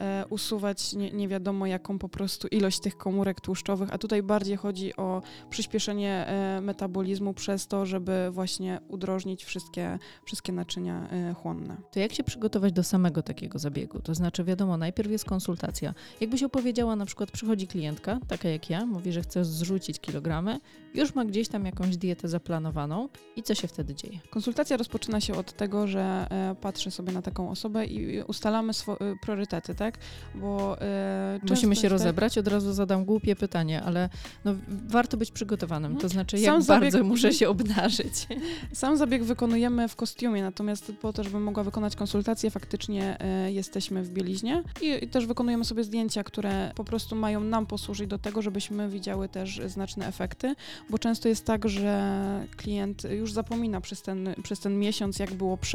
e, 0.00 0.24
usuwać 0.30 0.92
nie, 0.92 1.10
nie, 1.10 1.28
wiadomo 1.28 1.66
jaką 1.66 1.98
po 1.98 2.08
prostu 2.08 2.48
ilość 2.48 2.80
tych 2.80 2.96
komórek 2.96 3.40
tłuszczowych, 3.40 3.88
a 3.92 3.98
tutaj 3.98 4.22
bardziej 4.22 4.56
chodzi 4.56 4.96
o 4.96 5.22
przyspieszenie 5.50 6.26
e, 6.26 6.60
metabolizmu 6.60 7.34
przez 7.34 7.66
to, 7.66 7.86
żeby 7.86 8.30
właśnie 8.30 8.80
udrożnić 8.88 9.44
wszystkie, 9.44 9.98
wszystkie 10.24 10.52
naczynia 10.52 11.08
e, 11.10 11.34
chłonne. 11.34 11.76
To 11.92 12.00
jak 12.00 12.12
się 12.12 12.24
przygotować 12.24 12.72
do 12.72 12.82
samego 12.82 13.22
takiego 13.22 13.58
zabiegu? 13.58 14.00
To 14.00 14.14
znaczy 14.14 14.44
wiadomo, 14.44 14.76
najpierw 14.76 15.10
jest 15.10 15.24
konsultacja. 15.24 15.94
Jakbyś 16.20 16.42
opowiedziała, 16.42 16.96
na 16.96 17.06
przykład 17.06 17.30
przychodzi 17.30 17.66
klientka, 17.66 18.18
taka 18.28 18.48
jak 18.48 18.70
ja, 18.70 18.86
mówi, 18.86 19.12
że 19.12 19.22
chce 19.22 19.44
zrzucić 19.44 20.00
kilogramy, 20.00 20.60
już 20.94 21.14
ma 21.14 21.24
gdzieś 21.24 21.48
tam 21.48 21.66
jakąś 21.66 21.96
dietę 21.96 22.28
zaplanowaną 22.28 23.08
i 23.36 23.42
co 23.42 23.54
się 23.54 23.68
wtedy 23.68 23.94
dzieje? 23.94 24.18
Konsultacja 24.30 24.76
rozpoczyna 24.76 25.20
się 25.20 25.34
od 25.34 25.52
tego, 25.52 25.83
że 25.86 26.26
e, 26.30 26.54
patrzę 26.60 26.90
sobie 26.90 27.12
na 27.12 27.22
taką 27.22 27.50
osobę 27.50 27.86
i 27.86 28.22
ustalamy 28.22 28.72
e, 28.72 29.16
priorytety, 29.22 29.74
tak? 29.74 29.98
Bo 30.34 30.80
e, 30.80 31.40
Musimy 31.50 31.76
się 31.76 31.82
tak 31.82 31.90
rozebrać, 31.90 32.38
od 32.38 32.48
razu 32.48 32.72
zadam 32.72 33.04
głupie 33.04 33.36
pytanie, 33.36 33.82
ale 33.82 34.08
no, 34.44 34.54
warto 34.88 35.16
być 35.16 35.30
przygotowanym, 35.30 35.92
to 35.92 35.94
mhm. 35.96 36.12
znaczy 36.12 36.38
jak 36.38 36.54
Sam 36.54 36.64
bardzo 36.64 36.90
zabieg... 36.90 37.08
muszę 37.08 37.32
się 37.32 37.48
obnażyć. 37.48 38.26
Sam 38.72 38.96
zabieg 38.96 39.24
wykonujemy 39.24 39.88
w 39.88 39.96
kostiumie, 39.96 40.42
natomiast 40.42 40.92
po 41.00 41.12
to, 41.12 41.24
żeby 41.24 41.40
mogła 41.40 41.64
wykonać 41.64 41.96
konsultację, 41.96 42.50
faktycznie 42.50 43.18
jesteśmy 43.46 44.02
w 44.02 44.10
bieliźnie 44.10 44.62
i, 44.82 45.04
i 45.04 45.08
też 45.08 45.26
wykonujemy 45.26 45.64
sobie 45.64 45.84
zdjęcia, 45.84 46.24
które 46.24 46.72
po 46.74 46.84
prostu 46.84 47.16
mają 47.16 47.40
nam 47.40 47.66
posłużyć 47.66 48.08
do 48.08 48.18
tego, 48.18 48.42
żebyśmy 48.42 48.88
widziały 48.88 49.28
też 49.28 49.60
znaczne 49.66 50.06
efekty, 50.06 50.54
bo 50.90 50.98
często 50.98 51.28
jest 51.28 51.44
tak, 51.44 51.68
że 51.68 52.46
klient 52.56 53.04
już 53.04 53.32
zapomina 53.32 53.80
przez 53.80 54.02
ten, 54.02 54.34
przez 54.42 54.60
ten 54.60 54.78
miesiąc, 54.78 55.18
jak 55.18 55.34
było 55.34 55.56
przed, 55.56 55.73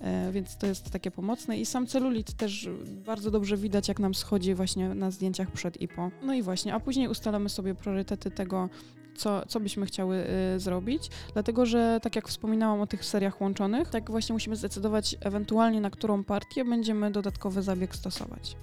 e, 0.00 0.32
więc 0.32 0.56
to 0.56 0.66
jest 0.66 0.90
takie 0.90 1.10
pomocne 1.10 1.58
i 1.58 1.66
sam 1.66 1.86
celulit 1.86 2.32
też 2.32 2.68
bardzo 3.06 3.30
dobrze 3.30 3.56
widać, 3.56 3.88
jak 3.88 3.98
nam 3.98 4.14
schodzi 4.14 4.54
właśnie 4.54 4.94
na 4.94 5.10
zdjęciach 5.10 5.50
przed 5.50 5.80
i 5.80 5.88
po. 5.88 6.10
No 6.22 6.34
i 6.34 6.42
właśnie, 6.42 6.74
a 6.74 6.80
później 6.80 7.08
ustalamy 7.08 7.48
sobie 7.48 7.74
priorytety 7.74 8.30
tego, 8.30 8.68
co, 9.16 9.46
co 9.46 9.60
byśmy 9.60 9.86
chciały 9.86 10.26
y, 10.56 10.60
zrobić, 10.60 11.10
dlatego 11.32 11.66
że 11.66 12.00
tak 12.02 12.16
jak 12.16 12.28
wspominałam 12.28 12.80
o 12.80 12.86
tych 12.86 13.04
seriach 13.04 13.40
łączonych, 13.40 13.88
tak 13.88 14.10
właśnie 14.10 14.32
musimy 14.32 14.56
zdecydować 14.56 15.16
ewentualnie 15.20 15.80
na 15.80 15.90
którą 15.90 16.24
partię 16.24 16.64
będziemy 16.64 17.10
dodatkowy 17.10 17.62
zabieg 17.62 17.96
stosować. 17.96 18.56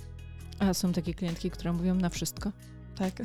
A 0.60 0.74
są 0.74 0.94
takie 0.94 1.14
klientki, 1.14 1.52
które 1.52 1.74
mówią 1.74 1.96
na 1.96 2.10
wszystko? 2.10 2.52
Tak. 2.96 3.14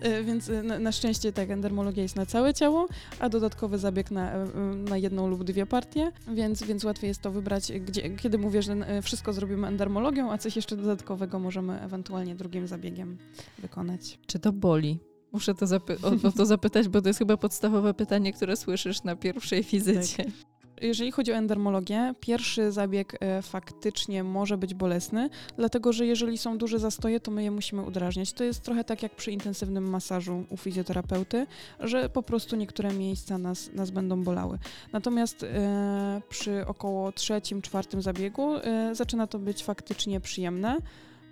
E, 0.00 0.22
więc 0.22 0.48
e, 0.48 0.62
na, 0.62 0.78
na, 0.78 0.92
szczęście 0.92 1.32
tak, 1.32 1.50
endermologia 1.50 2.02
jest 2.02 2.16
na 2.16 2.26
całe 2.26 2.54
ciało, 2.54 2.88
a 3.18 3.28
dodatkowy 3.28 3.78
zabieg 3.78 4.10
na, 4.10 4.32
e, 4.32 4.46
na 4.88 4.96
jedną 4.96 5.28
lub 5.28 5.44
dwie 5.44 5.66
partie, 5.66 6.12
więc, 6.28 6.62
więc 6.62 6.84
łatwiej 6.84 7.08
jest 7.08 7.22
to 7.22 7.30
wybrać, 7.30 7.72
gdzie, 7.72 8.10
kiedy 8.10 8.38
mówię, 8.38 8.62
że 8.62 9.02
wszystko 9.02 9.32
zrobimy 9.32 9.66
endermologią, 9.66 10.32
a 10.32 10.38
coś 10.38 10.56
jeszcze 10.56 10.76
dodatkowego 10.76 11.38
możemy 11.38 11.80
ewentualnie 11.80 12.34
drugim 12.34 12.66
zabiegiem 12.66 13.18
wykonać. 13.58 14.18
Czy 14.26 14.38
to 14.38 14.52
boli? 14.52 14.98
Muszę 15.32 15.54
to 15.54 15.66
o, 16.02 16.28
o, 16.28 16.32
to 16.32 16.46
zapytać, 16.46 16.88
bo 16.88 17.02
to 17.02 17.08
jest 17.08 17.18
chyba 17.18 17.36
podstawowe 17.36 17.94
pytanie, 17.94 18.32
które 18.32 18.56
słyszysz 18.56 19.02
na 19.02 19.16
pierwszej 19.16 19.62
wizycie. 19.62 20.24
Tak. 20.24 20.55
Jeżeli 20.80 21.12
chodzi 21.12 21.32
o 21.32 21.34
endermologię, 21.34 22.14
pierwszy 22.20 22.72
zabieg 22.72 23.16
e, 23.20 23.42
faktycznie 23.42 24.24
może 24.24 24.58
być 24.58 24.74
bolesny, 24.74 25.30
dlatego 25.56 25.92
że 25.92 26.06
jeżeli 26.06 26.38
są 26.38 26.58
duże 26.58 26.78
zastoje, 26.78 27.20
to 27.20 27.30
my 27.30 27.42
je 27.42 27.50
musimy 27.50 27.82
udrażniać. 27.82 28.32
To 28.32 28.44
jest 28.44 28.60
trochę 28.60 28.84
tak 28.84 29.02
jak 29.02 29.14
przy 29.14 29.30
intensywnym 29.32 29.90
masażu 29.90 30.44
u 30.50 30.56
fizjoterapeuty, 30.56 31.46
że 31.80 32.08
po 32.08 32.22
prostu 32.22 32.56
niektóre 32.56 32.92
miejsca 32.92 33.38
nas, 33.38 33.72
nas 33.72 33.90
będą 33.90 34.22
bolały. 34.24 34.58
Natomiast 34.92 35.42
e, 35.42 36.22
przy 36.28 36.66
około 36.66 37.12
trzecim, 37.12 37.62
czwartym 37.62 38.02
zabiegu 38.02 38.56
e, 38.56 38.94
zaczyna 38.94 39.26
to 39.26 39.38
być 39.38 39.64
faktycznie 39.64 40.20
przyjemne. 40.20 40.76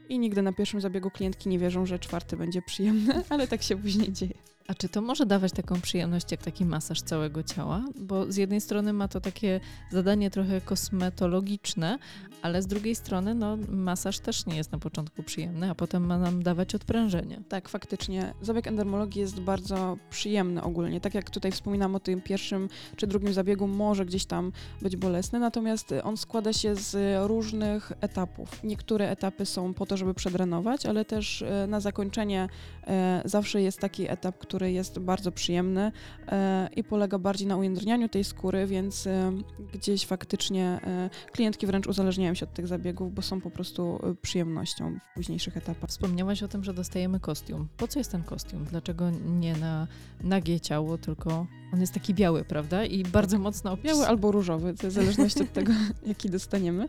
I 0.09 0.19
nigdy 0.19 0.43
na 0.43 0.53
pierwszym 0.53 0.81
zabiegu 0.81 1.11
klientki 1.11 1.49
nie 1.49 1.59
wierzą, 1.59 1.87
że 1.87 1.99
czwarty 1.99 2.37
będzie 2.37 2.63
przyjemny, 2.63 3.23
ale 3.29 3.49
tak 3.49 3.63
się 3.63 3.77
później 3.77 4.13
dzieje. 4.13 4.54
A 4.69 4.75
czy 4.75 4.89
to 4.89 5.03
może 5.03 5.27
dawać 5.27 5.53
taką 5.53 5.81
przyjemność 5.81 6.31
jak 6.31 6.43
taki 6.43 6.65
masaż 6.65 7.03
całego 7.03 7.43
ciała? 7.43 7.85
Bo 8.01 8.33
z 8.33 8.37
jednej 8.37 8.61
strony 8.61 8.93
ma 8.93 9.09
to 9.09 9.21
takie 9.21 9.61
zadanie 9.91 10.31
trochę 10.31 10.61
kosmetologiczne, 10.61 11.99
ale 12.43 12.63
z 12.63 12.67
drugiej 12.67 12.95
strony 12.95 13.35
no, 13.35 13.59
masaż 13.69 14.19
też 14.19 14.47
nie 14.47 14.57
jest 14.57 14.73
na 14.73 14.79
początku 14.79 15.23
przyjemny, 15.23 15.71
a 15.71 15.75
potem 15.75 16.07
ma 16.07 16.19
nam 16.19 16.43
dawać 16.43 16.75
odprężenie. 16.75 17.41
Tak, 17.49 17.69
faktycznie. 17.69 18.35
Zabieg 18.43 18.67
endermologii 18.67 19.21
jest 19.21 19.41
bardzo 19.41 19.97
przyjemny 20.11 20.63
ogólnie. 20.63 21.01
Tak 21.01 21.15
jak 21.15 21.31
tutaj 21.31 21.53
wspominam 21.53 21.95
o 21.95 22.01
tym 22.01 22.21
pierwszym 22.21 22.69
czy 22.97 23.07
drugim 23.07 23.33
zabiegu, 23.33 23.67
może 23.67 24.07
gdzieś 24.07 24.25
tam 24.25 24.53
być 24.83 24.97
bolesny, 24.97 25.39
natomiast 25.39 25.95
on 26.03 26.17
składa 26.17 26.53
się 26.53 26.77
z 26.77 26.97
różnych 27.29 27.93
etapów. 28.01 28.65
Niektóre 28.65 29.11
etapy 29.11 29.47
są 29.47 29.75
po 29.75 29.87
to, 29.87 29.97
żeby 29.97 30.15
przedrenować, 30.15 30.87
ale 30.87 31.05
też 31.05 31.43
e, 31.43 31.67
na 31.67 31.81
zakończenie 31.81 32.49
e, 32.87 33.23
zawsze 33.25 33.63
jest 33.63 33.79
taki 33.79 34.11
etap, 34.11 34.39
który 34.39 34.54
który 34.55 34.73
jest 34.73 34.99
bardzo 34.99 35.33
przyjemny 35.33 35.93
e, 36.29 36.69
i 36.77 36.85
polega 36.85 37.19
bardziej 37.19 37.47
na 37.49 37.57
ujędrnianiu 37.57 38.09
tej 38.09 38.25
skóry, 38.25 38.67
więc 38.67 39.07
e, 39.07 39.33
gdzieś 39.73 40.07
faktycznie 40.07 40.81
e, 40.87 41.11
klientki 41.33 41.67
wręcz 41.67 41.87
uzależniają 41.87 42.35
się 42.35 42.47
od 42.47 42.53
tych 42.53 42.67
zabiegów, 42.67 43.15
bo 43.15 43.23
są 43.23 43.41
po 43.41 43.51
prostu 43.51 44.01
przyjemnością 44.23 44.99
w 45.11 45.15
późniejszych 45.15 45.57
etapach. 45.57 45.91
Wspomniałaś 45.91 46.43
o 46.43 46.49
tym, 46.49 46.65
że 46.65 46.75
dostajemy 46.75 47.21
kostium. 47.21 47.69
Po 47.77 47.89
co 47.89 47.99
jest 47.99 48.13
ten 48.13 48.23
kostium? 48.23 48.65
Dlaczego 48.65 49.11
nie 49.11 49.57
na 49.57 49.87
nagie 50.21 50.61
ciało, 50.61 50.99
tylko 50.99 51.47
on 51.73 51.81
jest 51.81 51.95
taki 51.95 52.15
biały, 52.15 52.45
prawda? 52.45 52.85
I 52.85 53.03
bardzo 53.03 53.39
mocno 53.39 53.73
obcisły. 53.73 53.97
Biały 53.97 54.07
albo 54.07 54.33
różowy, 54.33 54.73
w 54.73 54.91
zależności 54.91 55.43
od 55.43 55.53
tego, 55.53 55.73
jaki 56.07 56.31
dostaniemy. 56.31 56.89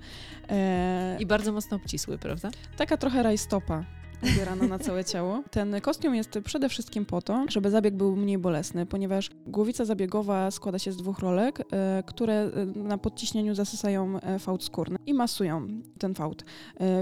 I 1.20 1.26
bardzo 1.26 1.52
mocno 1.52 1.78
obcisły, 1.78 2.18
prawda? 2.18 2.52
Taka 2.78 2.98
trochę 2.98 3.24
rajstopa 3.24 3.86
ubierana 4.34 4.68
na 4.68 4.80
całe 4.80 5.06
ciało. 5.06 5.44
Ten 5.52 5.82
kostium 5.82 6.16
jest 6.16 6.40
przede 6.44 6.70
wszystkim 6.70 7.06
po 7.06 7.22
to, 7.22 7.46
żeby 7.50 7.70
zabieg 7.70 7.96
był 7.96 8.16
mniej 8.16 8.38
bolesny, 8.38 8.86
ponieważ 8.86 9.30
głowica 9.48 9.86
zabiegowa 9.86 10.52
składa 10.52 10.80
się 10.80 10.92
z 10.92 10.98
dwóch 10.98 11.20
rolek, 11.20 11.60
e, 11.60 12.04
które 12.06 12.34
e, 12.34 12.66
na 12.76 12.98
podciśnieniu 12.98 13.56
zasysają 13.56 14.20
e, 14.20 14.40
fałd 14.40 14.64
skórny 14.64 14.98
i 15.06 15.14
masują 15.14 15.68
ten 16.00 16.16
fałd. 16.16 16.46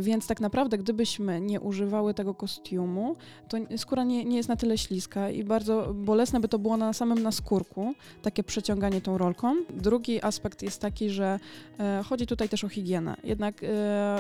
Więc 0.02 0.28
tak 0.28 0.42
naprawdę, 0.42 0.78
gdybyśmy 0.78 1.42
nie 1.42 1.62
używały 1.62 2.14
tego 2.14 2.34
kostiumu, 2.34 3.16
to 3.50 3.58
skóra 3.78 4.04
nie, 4.04 4.26
nie 4.26 4.38
jest 4.38 4.50
na 4.50 4.56
tyle 4.56 4.78
śliska 4.78 5.30
i 5.30 5.44
bardzo 5.44 5.94
bolesne 5.94 6.40
by 6.40 6.48
to 6.48 6.60
było 6.60 6.78
na 6.78 6.94
samym 6.94 7.24
naskórku, 7.24 7.94
takie 8.22 8.44
przeciąganie 8.44 9.02
tą 9.02 9.18
rolką. 9.18 9.56
Drugi 9.70 10.24
aspekt 10.24 10.62
jest 10.62 10.82
taki, 10.82 11.10
że 11.10 11.40
chodzi 12.06 12.28
tutaj 12.28 12.50
też 12.50 12.64
o 12.64 12.70
higienę. 12.70 13.16
Jednak 13.24 13.62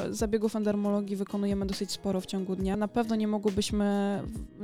zabiegów 0.10 0.56
endermologii 0.56 1.16
wykonujemy 1.16 1.66
dosyć 1.66 1.92
sporo 1.92 2.22
w 2.22 2.26
ciągu 2.26 2.56
dnia 2.56 2.78
na 2.78 2.88
pewno 2.94 3.16
nie 3.16 3.28
mogłybyśmy 3.28 4.20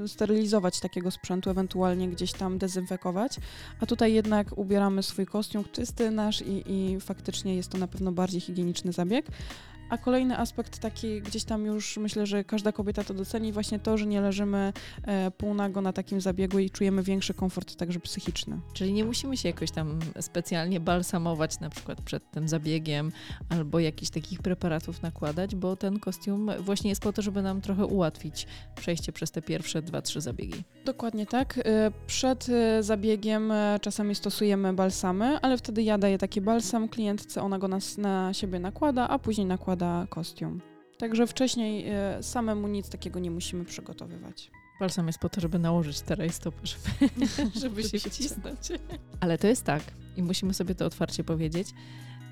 sterylizować 0.08 0.80
takiego 0.80 1.12
sprzętu, 1.12 1.50
ewentualnie 1.50 2.10
gdzieś 2.10 2.34
tam 2.34 2.58
dezynfekować, 2.58 3.38
a 3.82 3.86
tutaj 3.86 4.13
jednak 4.13 4.58
ubieramy 4.58 5.04
swój 5.04 5.26
kostium 5.26 5.63
czysty 5.72 6.12
nasz 6.12 6.42
i, 6.42 6.63
i 6.65 7.00
faktycznie 7.00 7.56
jest 7.56 7.72
to 7.72 7.78
na 7.78 7.88
pewno 7.88 8.12
bardziej 8.12 8.42
higieniczny 8.42 8.92
zabieg. 8.92 9.26
A 9.89 9.97
kolejny 9.97 10.38
aspekt 10.38 10.80
taki 10.80 11.21
gdzieś 11.21 11.43
tam 11.43 11.65
już 11.65 11.97
myślę, 11.97 12.25
że 12.25 12.43
każda 12.43 12.71
kobieta 12.71 13.04
to 13.04 13.13
doceni, 13.13 13.54
właśnie 13.54 13.80
to, 13.80 13.97
że 13.97 14.06
nie 14.06 14.21
leżymy 14.21 14.73
e, 15.04 15.32
półnago 15.32 15.82
na 15.82 15.93
takim 15.93 16.21
zabiegu 16.21 16.60
i 16.60 16.69
czujemy 16.69 17.04
większy 17.04 17.34
komfort 17.34 17.75
także 17.75 17.99
psychiczny. 17.99 18.60
Czyli 18.73 18.93
nie 18.93 19.06
musimy 19.06 19.38
się 19.38 19.49
jakoś 19.49 19.71
tam 19.71 19.99
specjalnie 20.21 20.80
balsamować 20.80 21.60
na 21.60 21.69
przykład 21.69 22.02
przed 22.02 22.32
tym 22.32 22.49
zabiegiem 22.49 23.12
albo 23.49 23.80
jakichś 23.80 24.12
takich 24.12 24.41
preparatów 24.41 25.02
nakładać, 25.02 25.56
bo 25.56 25.75
ten 25.75 25.99
kostium 25.99 26.49
właśnie 26.60 26.89
jest 26.89 27.02
po 27.02 27.13
to, 27.13 27.21
żeby 27.21 27.41
nam 27.41 27.62
trochę 27.62 27.86
ułatwić 27.86 28.47
przejście 28.75 29.12
przez 29.12 29.32
te 29.32 29.41
pierwsze 29.41 29.82
dwa, 29.82 30.02
trzy 30.02 30.21
zabiegi. 30.21 30.63
Dokładnie 30.86 31.25
tak. 31.25 31.58
E, 31.58 31.91
przed 32.08 32.49
e, 32.49 32.84
zabiegiem 32.84 33.52
e, 33.52 33.80
czasami 33.82 34.15
stosujemy 34.15 34.73
balsamy, 34.73 35.39
ale 35.41 35.58
wtedy 35.58 35.84
ja 35.84 35.97
daję 35.97 36.17
taki 36.17 36.41
balsam 36.41 36.89
klientce, 36.89 37.41
ona 37.41 37.60
go 37.60 37.67
na, 37.67 37.78
na 37.97 38.34
siebie 38.34 38.60
nakłada, 38.60 39.08
a 39.08 39.19
później 39.19 39.47
nakłada 39.47 39.79
kostium. 40.10 40.62
Także 40.98 41.28
wcześniej 41.28 41.86
samemu 42.22 42.68
nic 42.68 42.89
takiego 42.89 43.20
nie 43.20 43.32
musimy 43.32 43.65
przygotowywać. 43.65 44.52
Balsam 44.80 45.08
jest 45.08 45.20
po 45.20 45.30
to, 45.30 45.42
żeby 45.42 45.60
nałożyć 45.60 46.02
te 46.02 46.15
rajstopy, 46.15 46.68
żeby, 46.68 47.18
żeby 47.62 47.84
się 47.84 48.00
wcisnąć. 48.00 48.60
Ale 49.20 49.38
to 49.38 49.48
jest 49.48 49.63
tak, 49.63 49.84
i 50.18 50.24
musimy 50.24 50.54
sobie 50.54 50.76
to 50.76 50.86
otwarcie 50.86 51.24
powiedzieć, 51.24 51.68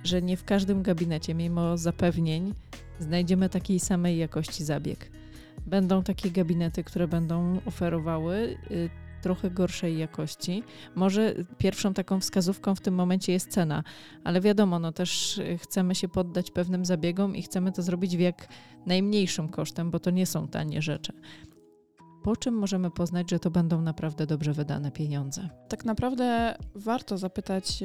że 0.04 0.22
nie 0.22 0.38
w 0.38 0.44
każdym 0.44 0.84
gabinecie, 0.84 1.36
mimo 1.36 1.78
zapewnień, 1.78 2.54
znajdziemy 3.00 3.50
takiej 3.50 3.80
samej 3.80 4.18
jakości 4.18 4.64
zabieg. 4.64 5.12
Będą 5.66 6.04
takie 6.04 6.32
gabinety, 6.32 6.84
które 6.84 7.08
będą 7.08 7.60
oferowały 7.66 8.58
y, 8.72 8.90
trochę 9.22 9.52
gorszej 9.52 9.98
jakości. 9.98 10.64
Może 10.96 11.36
pierwszą 11.58 11.94
taką 11.94 12.20
wskazówką 12.20 12.76
w 12.76 12.82
tym 12.82 12.94
momencie 12.94 13.34
jest 13.34 13.52
cena, 13.52 13.84
ale 14.24 14.42
wiadomo, 14.42 14.80
no 14.80 14.92
też 14.92 15.42
chcemy 15.58 15.96
się 15.96 16.08
poddać 16.08 16.52
pewnym 16.52 16.86
zabiegom 16.86 17.36
i 17.36 17.42
chcemy 17.42 17.72
to 17.72 17.82
zrobić 17.82 18.18
w 18.18 18.20
jak 18.20 18.48
najmniejszym 18.86 19.50
kosztem, 19.50 19.92
bo 19.92 20.00
to 20.00 20.10
nie 20.10 20.26
są 20.26 20.48
tanie 20.48 20.82
rzeczy 20.82 21.14
po 22.28 22.36
czym 22.36 22.54
możemy 22.54 22.92
poznać, 22.92 23.30
że 23.30 23.40
to 23.40 23.52
będą 23.52 23.82
naprawdę 23.82 24.26
dobrze 24.26 24.54
wydane 24.54 24.92
pieniądze? 24.92 25.50
Tak 25.68 25.86
naprawdę 25.86 26.56
warto 26.76 27.18
zapytać 27.18 27.84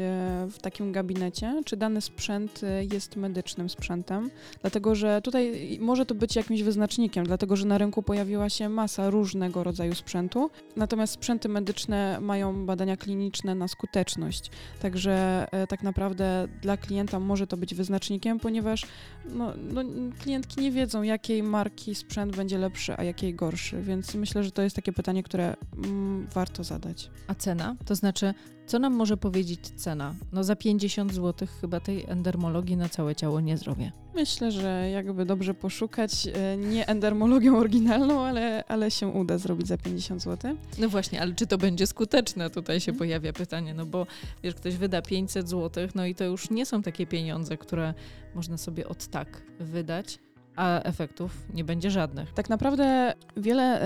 w 0.51 0.59
takim 0.61 0.93
gabinecie, 0.93 1.61
czy 1.65 1.77
dany 1.77 2.01
sprzęt 2.01 2.61
e, 2.65 2.85
jest 2.85 3.17
medycznym 3.17 3.71
sprzętem, 3.71 4.31
dlatego 4.61 4.95
że 4.95 5.23
tutaj 5.23 5.79
może 5.81 6.07
to 6.07 6.15
być 6.15 6.37
jakimś 6.37 6.63
wyznacznikiem, 6.63 7.25
dlatego 7.25 7.57
że 7.57 7.67
na 7.67 7.79
rynku 7.79 8.03
pojawiła 8.03 8.49
się 8.49 8.69
masa 8.69 9.11
różnego 9.11 9.65
rodzaju 9.65 9.95
sprzętu, 9.95 10.51
natomiast 10.77 11.13
sprzęty 11.13 11.49
medyczne 11.49 12.19
mają 12.21 12.67
badania 12.67 12.97
kliniczne 12.97 13.55
na 13.55 13.69
skuteczność, 13.69 14.51
także 14.81 15.47
e, 15.53 15.67
tak 15.67 15.83
naprawdę 15.83 16.49
dla 16.63 16.77
klienta 16.77 17.19
może 17.21 17.47
to 17.47 17.57
być 17.57 17.75
wyznacznikiem, 17.75 18.41
ponieważ 18.41 18.87
no, 19.25 19.53
no, 19.73 19.83
klientki 20.23 20.61
nie 20.61 20.71
wiedzą, 20.71 21.03
jakiej 21.03 21.43
marki 21.43 21.95
sprzęt 21.95 22.37
będzie 22.37 22.59
lepszy, 22.59 22.97
a 22.97 23.05
jakiej 23.05 23.35
gorszy, 23.35 23.83
więc 23.83 24.15
myślę, 24.15 24.32
myślę, 24.33 24.45
że 24.45 24.51
to 24.51 24.63
jest 24.63 24.77
takie 24.77 24.93
pytanie, 24.93 25.23
które 25.23 25.57
mm, 25.77 26.27
warto 26.35 26.65
zadać. 26.65 27.11
A 27.27 27.35
cena? 27.35 27.77
To 27.85 27.95
znaczy, 27.95 28.35
co 28.67 28.79
nam 28.79 28.95
może 28.95 29.17
powiedzieć 29.17 29.61
cena? 29.77 30.15
No 30.33 30.45
za 30.45 30.57
50 30.57 31.15
zł 31.15 31.49
chyba 31.61 31.81
tej 31.81 32.05
endermologii 32.09 32.77
na 32.77 32.89
całe 32.89 33.15
ciało 33.15 33.41
nie 33.41 33.57
zrobię. 33.57 33.93
Myślę, 34.15 34.53
że 34.53 34.91
jakby 34.91 35.25
dobrze 35.25 35.55
poszukać, 35.55 36.29
e, 36.35 36.57
nie 36.57 36.89
endermologią 36.89 37.59
oryginalną, 37.59 38.21
ale, 38.21 38.65
ale 38.69 38.91
się 38.91 39.09
uda 39.09 39.39
zrobić 39.39 39.69
za 39.69 39.79
50 39.79 40.23
zł. 40.23 40.57
No 40.79 40.89
właśnie, 40.89 41.21
ale 41.21 41.35
czy 41.35 41.47
to 41.47 41.59
będzie 41.59 41.87
skuteczne? 41.87 42.51
Tutaj 42.51 42.81
się 42.81 42.93
pojawia 42.93 43.33
pytanie, 43.33 43.75
no 43.75 43.87
bo 43.87 44.07
wiesz, 44.43 44.55
ktoś 44.55 44.77
wyda 44.77 45.03
500 45.03 45.49
zł, 45.49 45.89
no 45.95 46.07
i 46.07 46.15
to 46.15 46.25
już 46.25 46.51
nie 46.51 46.67
są 46.67 46.83
takie 46.83 47.07
pieniądze, 47.07 47.57
które 47.57 47.95
można 48.35 48.59
sobie 48.59 48.89
od 48.89 49.07
tak 49.07 49.43
wydać 49.61 50.19
a 50.57 50.83
efektów 50.83 51.33
nie 51.55 51.65
będzie 51.65 51.91
żadnych. 51.91 52.33
Tak 52.33 52.49
naprawdę 52.49 53.15
wiele 53.37 53.83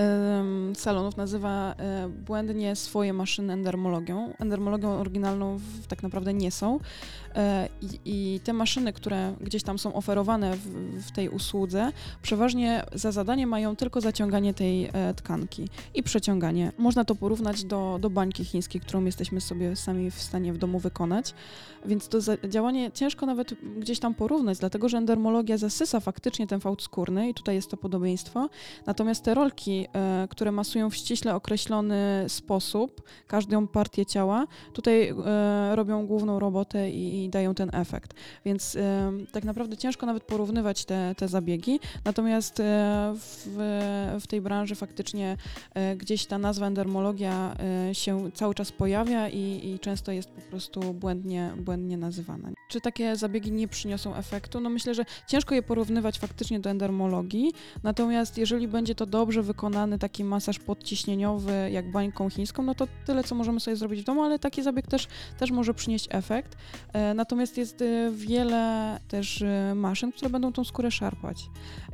y, 0.71 0.75
salonów 0.75 1.17
nazywa 1.17 1.75
y, 2.05 2.09
błędnie 2.09 2.75
swoje 2.75 3.13
maszyny 3.13 3.53
endermologią. 3.53 4.33
Endermologią 4.39 4.89
oryginalną 4.89 5.57
w, 5.57 5.87
tak 5.87 6.03
naprawdę 6.03 6.33
nie 6.33 6.51
są. 6.51 6.79
E, 7.35 7.69
I, 7.81 7.99
I, 8.05 8.39
te 8.39 8.53
maszyny, 8.53 8.93
które 8.93 9.33
gdzieś 9.41 9.63
tam 9.63 9.79
są 9.79 9.93
oferowane 9.93 10.57
w, 10.57 10.67
w, 11.07 11.11
tej 11.11 11.29
usłudze, 11.29 11.91
przeważnie 12.21 12.83
za 12.93 13.11
zadanie 13.11 13.47
mają 13.47 13.75
tylko 13.75 14.01
zaciąganie 14.01 14.53
tej 14.53 14.85
e, 14.85 15.13
tkanki 15.13 15.69
i 15.93 16.03
przeciąganie. 16.03 16.71
Można 16.77 17.05
to 17.05 17.15
porównać 17.15 17.63
do, 17.63 17.97
do 18.01 18.09
bańki 18.09 18.45
chińskiej, 18.45 18.81
którą 18.81 19.05
jesteśmy 19.05 19.41
sobie 19.41 19.75
sami 19.75 20.11
w 20.11 20.21
stanie 20.21 20.53
w 20.53 20.57
domu 20.57 20.79
wykonać. 20.79 21.33
Więc 21.85 22.07
to 22.07 22.17
działanie 22.47 22.91
ciężko 22.91 23.25
nawet 23.25 23.53
gdzieś 23.79 23.99
tam 23.99 24.13
porównać, 24.13 24.57
dlatego 24.57 24.89
że 24.89 24.97
endermologia 24.97 25.57
zasysa 25.57 25.99
faktycznie 25.99 26.47
ten 26.57 26.61
fałd 26.61 26.81
skórny 26.81 27.29
i 27.29 27.33
tutaj 27.33 27.55
jest 27.55 27.71
to 27.71 27.77
podobieństwo. 27.77 28.49
Natomiast 28.85 29.23
te 29.23 29.33
rolki, 29.33 29.87
e, 29.93 30.27
które 30.29 30.51
masują 30.51 30.89
w 30.89 30.95
ściśle 30.95 31.35
określony 31.35 32.25
sposób 32.27 33.01
każdą 33.27 33.67
partię 33.67 34.05
ciała, 34.05 34.47
tutaj 34.73 35.13
robią 35.71 36.07
główną 36.07 36.39
robotę 36.39 36.89
i 36.89 37.29
dają 37.29 37.55
ten 37.55 37.69
efekt. 37.73 38.13
Więc 38.45 38.75
y, 38.75 38.81
tak 39.31 39.43
naprawdę 39.43 39.77
ciężko 39.77 40.05
nawet 40.05 40.23
porównywać 40.23 40.85
te, 40.85 41.15
te 41.17 41.27
zabiegi, 41.27 41.79
natomiast 42.05 42.61
w, 43.13 44.17
w 44.21 44.27
tej 44.27 44.41
branży 44.41 44.75
faktycznie 44.75 45.37
gdzieś 45.97 46.25
ta 46.25 46.37
nazwa 46.37 46.67
endermologia 46.67 47.55
się 47.93 48.31
cały 48.31 48.55
czas 48.55 48.71
pojawia 48.71 49.29
i, 49.29 49.69
i 49.69 49.79
często 49.79 50.11
jest 50.11 50.29
po 50.29 50.41
prostu 50.41 50.93
błędnie, 50.93 51.51
błędnie 51.57 51.97
nazywana. 51.97 52.49
Czy 52.69 52.81
takie 52.81 53.15
zabiegi 53.15 53.51
nie 53.51 53.67
przyniosą 53.67 54.15
efektu? 54.15 54.59
No 54.59 54.69
myślę, 54.69 54.95
że 54.95 55.05
ciężko 55.27 55.55
je 55.55 55.63
porównywać 55.63 56.19
faktycznie 56.19 56.46
do 56.59 56.69
endermologii, 56.69 57.51
natomiast 57.83 58.37
jeżeli 58.37 58.67
będzie 58.67 58.95
to 58.95 59.05
dobrze 59.05 59.43
wykonany 59.43 59.99
taki 59.99 60.23
masaż 60.23 60.59
podciśnieniowy 60.59 61.69
jak 61.71 61.91
bańką 61.91 62.29
chińską, 62.29 62.63
no 62.63 62.75
to 62.75 62.87
tyle, 63.05 63.23
co 63.23 63.35
możemy 63.35 63.59
sobie 63.59 63.77
zrobić 63.77 64.01
w 64.01 64.03
domu, 64.03 64.23
ale 64.23 64.39
taki 64.39 64.63
zabieg 64.63 64.87
też, 64.87 65.07
też 65.37 65.51
może 65.51 65.73
przynieść 65.73 66.07
efekt. 66.11 66.57
Natomiast 67.15 67.57
jest 67.57 67.81
y, 67.81 68.11
wiele 68.15 68.99
też 69.07 69.41
y, 69.41 69.75
maszyn, 69.75 70.11
które 70.11 70.29
będą 70.29 70.53
tą 70.53 70.63
skórę 70.63 70.91
szarpać. 70.91 71.37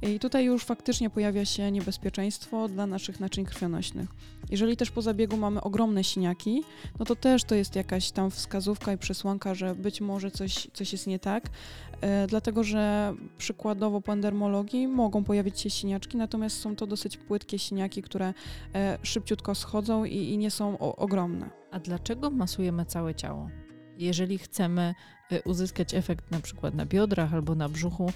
I 0.02 0.20
tutaj 0.20 0.46
już 0.46 0.66
faktycznie 0.66 1.10
pojawia 1.10 1.46
się 1.46 1.72
niebezpieczeństwo 1.72 2.68
dla 2.68 2.88
naszych 2.88 3.20
naczyń 3.20 3.46
krwionośnych. 3.46 4.10
Jeżeli 4.52 4.78
też 4.78 4.92
po 4.92 5.02
zabiegu 5.02 5.38
mamy 5.38 5.62
ogromne 5.62 6.04
siniaki, 6.04 6.64
no 7.00 7.06
to 7.06 7.16
też 7.16 7.44
to 7.44 7.56
jest 7.56 7.76
jakaś 7.76 8.12
tam 8.12 8.32
wskazówka 8.32 8.94
i 8.94 8.98
przesłanka, 8.98 9.56
że 9.56 9.76
być 9.76 10.02
może 10.02 10.32
coś, 10.32 10.68
coś 10.74 10.92
jest 10.92 11.08
nie 11.08 11.20
tak, 11.20 11.46
e, 11.46 11.93
dlatego 12.28 12.64
że 12.64 13.14
przykładowo 13.38 14.02
po 14.02 14.14
endermologii 14.14 14.88
mogą 14.88 15.24
pojawić 15.24 15.60
się 15.60 15.70
siniaczki, 15.70 16.18
natomiast 16.18 16.60
są 16.60 16.76
to 16.76 16.88
dosyć 16.88 17.18
płytkie 17.18 17.60
siniaki, 17.60 18.02
które 18.02 18.34
e, 18.76 18.98
szybciutko 19.04 19.56
schodzą 19.56 20.06
i, 20.06 20.16
i 20.16 20.38
nie 20.38 20.52
są 20.52 20.80
o, 20.80 20.96
ogromne. 20.96 21.50
A 21.72 21.80
dlaczego 21.80 22.30
masujemy 22.30 22.86
całe 22.86 23.16
ciało? 23.16 23.50
Jeżeli 23.98 24.38
chcemy 24.38 24.94
y, 25.32 25.42
uzyskać 25.46 25.94
efekt 25.94 26.32
na 26.32 26.40
przykład 26.40 26.76
na 26.76 26.86
biodrach 26.86 27.34
albo 27.34 27.56
na 27.56 27.70
brzuchu, 27.70 28.12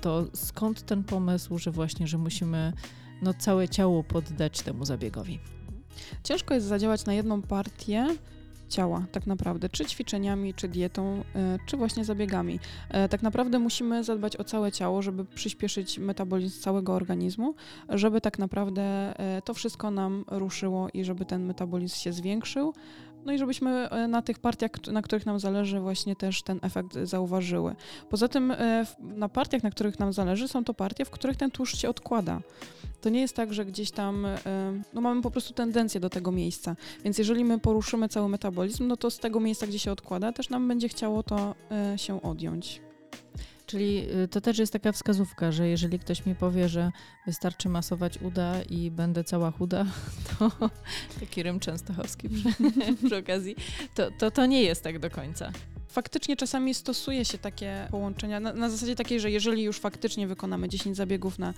to 0.00 0.26
skąd 0.34 0.82
ten 0.82 1.04
pomysł, 1.04 1.58
że 1.58 1.70
właśnie, 1.70 2.06
że 2.06 2.18
musimy 2.18 2.72
no, 3.22 3.34
całe 3.34 3.68
ciało 3.68 4.04
poddać 4.04 4.62
temu 4.62 4.84
zabiegowi? 4.84 5.38
Ciężko 6.24 6.54
jest 6.54 6.66
zadziałać 6.66 7.06
na 7.06 7.14
jedną 7.14 7.42
partię 7.42 8.16
ciała, 8.68 9.06
tak 9.12 9.26
naprawdę, 9.26 9.68
czy 9.68 9.84
ćwiczeniami, 9.84 10.54
czy 10.54 10.68
dietą, 10.68 11.24
y, 11.36 11.58
czy 11.66 11.76
właśnie 11.76 12.04
zabiegami. 12.04 12.60
Tak 13.10 13.22
naprawdę 13.22 13.58
musimy 13.58 14.04
zadbać 14.04 14.36
o 14.36 14.44
całe 14.44 14.72
ciało, 14.72 15.02
żeby 15.02 15.24
przyspieszyć 15.24 15.98
metabolizm 15.98 16.60
całego 16.60 16.94
organizmu, 16.94 17.54
żeby 17.88 18.20
tak 18.20 18.38
naprawdę 18.38 19.14
to 19.44 19.54
wszystko 19.54 19.90
nam 19.90 20.24
ruszyło 20.28 20.88
i 20.94 21.04
żeby 21.04 21.24
ten 21.24 21.44
metabolizm 21.44 21.96
się 21.96 22.12
zwiększył, 22.12 22.74
no 23.28 23.34
i 23.34 23.38
żebyśmy 23.38 23.90
e, 23.90 24.08
na 24.08 24.22
tych 24.22 24.38
partiach, 24.38 24.70
na 24.92 25.02
których 25.02 25.26
nam 25.26 25.40
zależy, 25.40 25.80
właśnie 25.80 26.16
też 26.16 26.42
ten 26.42 26.58
efekt 26.62 26.98
zauważyły. 27.02 27.76
Poza 28.10 28.28
tym 28.28 28.50
e, 28.50 28.86
na 29.00 29.28
partiach, 29.28 29.62
na 29.62 29.70
których 29.70 29.98
nam 29.98 30.12
zależy, 30.12 30.48
są 30.48 30.64
to 30.64 30.74
partie, 30.74 31.04
w 31.04 31.10
których 31.10 31.36
ten 31.36 31.50
tłuszcz 31.50 31.76
się 31.76 31.88
odkłada. 31.88 32.40
To 33.00 33.08
nie 33.08 33.20
jest 33.20 33.36
tak, 33.36 33.54
że 33.54 33.64
gdzieś 33.64 33.90
tam, 33.90 34.26
e, 34.26 34.38
no 34.94 35.00
mamy 35.00 35.22
po 35.22 35.30
prostu 35.30 35.54
tendencję 35.54 36.00
do 36.00 36.10
tego 36.10 36.32
miejsca. 36.32 36.76
Więc 37.04 37.18
jeżeli 37.18 37.44
my 37.44 37.58
poruszymy 37.58 38.08
cały 38.08 38.28
metabolizm, 38.28 38.86
no 38.86 38.96
to 38.96 39.10
z 39.10 39.18
tego 39.18 39.40
miejsca, 39.40 39.66
gdzie 39.66 39.78
się 39.78 39.92
odkłada, 39.92 40.32
też 40.32 40.50
nam 40.50 40.68
będzie 40.68 40.88
chciało 40.88 41.22
to 41.22 41.54
się 41.96 42.22
odjąć. 42.22 42.80
Czyli 43.68 44.10
y, 44.24 44.28
to 44.28 44.40
też 44.40 44.58
jest 44.58 44.72
taka 44.72 44.92
wskazówka, 44.92 45.52
że 45.52 45.68
jeżeli 45.68 45.98
ktoś 45.98 46.26
mi 46.26 46.34
powie, 46.34 46.68
że 46.68 46.90
wystarczy 47.26 47.68
masować 47.68 48.18
uda 48.18 48.62
i 48.62 48.90
będę 48.90 49.24
cała 49.24 49.50
chuda, 49.50 49.86
to 50.38 50.50
taki 51.20 51.42
rym 51.42 51.60
częstochowski 51.60 52.28
przy, 52.28 52.48
przy 53.06 53.16
okazji, 53.16 53.56
to, 53.94 54.10
to 54.18 54.30
to 54.30 54.46
nie 54.46 54.62
jest 54.62 54.82
tak 54.82 54.98
do 54.98 55.10
końca. 55.10 55.52
Faktycznie 55.88 56.36
czasami 56.36 56.74
stosuje 56.74 57.24
się 57.24 57.38
takie 57.38 57.88
połączenia 57.90 58.40
na, 58.40 58.52
na 58.52 58.70
zasadzie 58.70 58.96
takiej, 58.96 59.20
że 59.20 59.30
jeżeli 59.30 59.62
już 59.62 59.78
faktycznie 59.78 60.26
wykonamy 60.26 60.68
10 60.68 60.96
zabiegów 60.96 61.38
na 61.38 61.54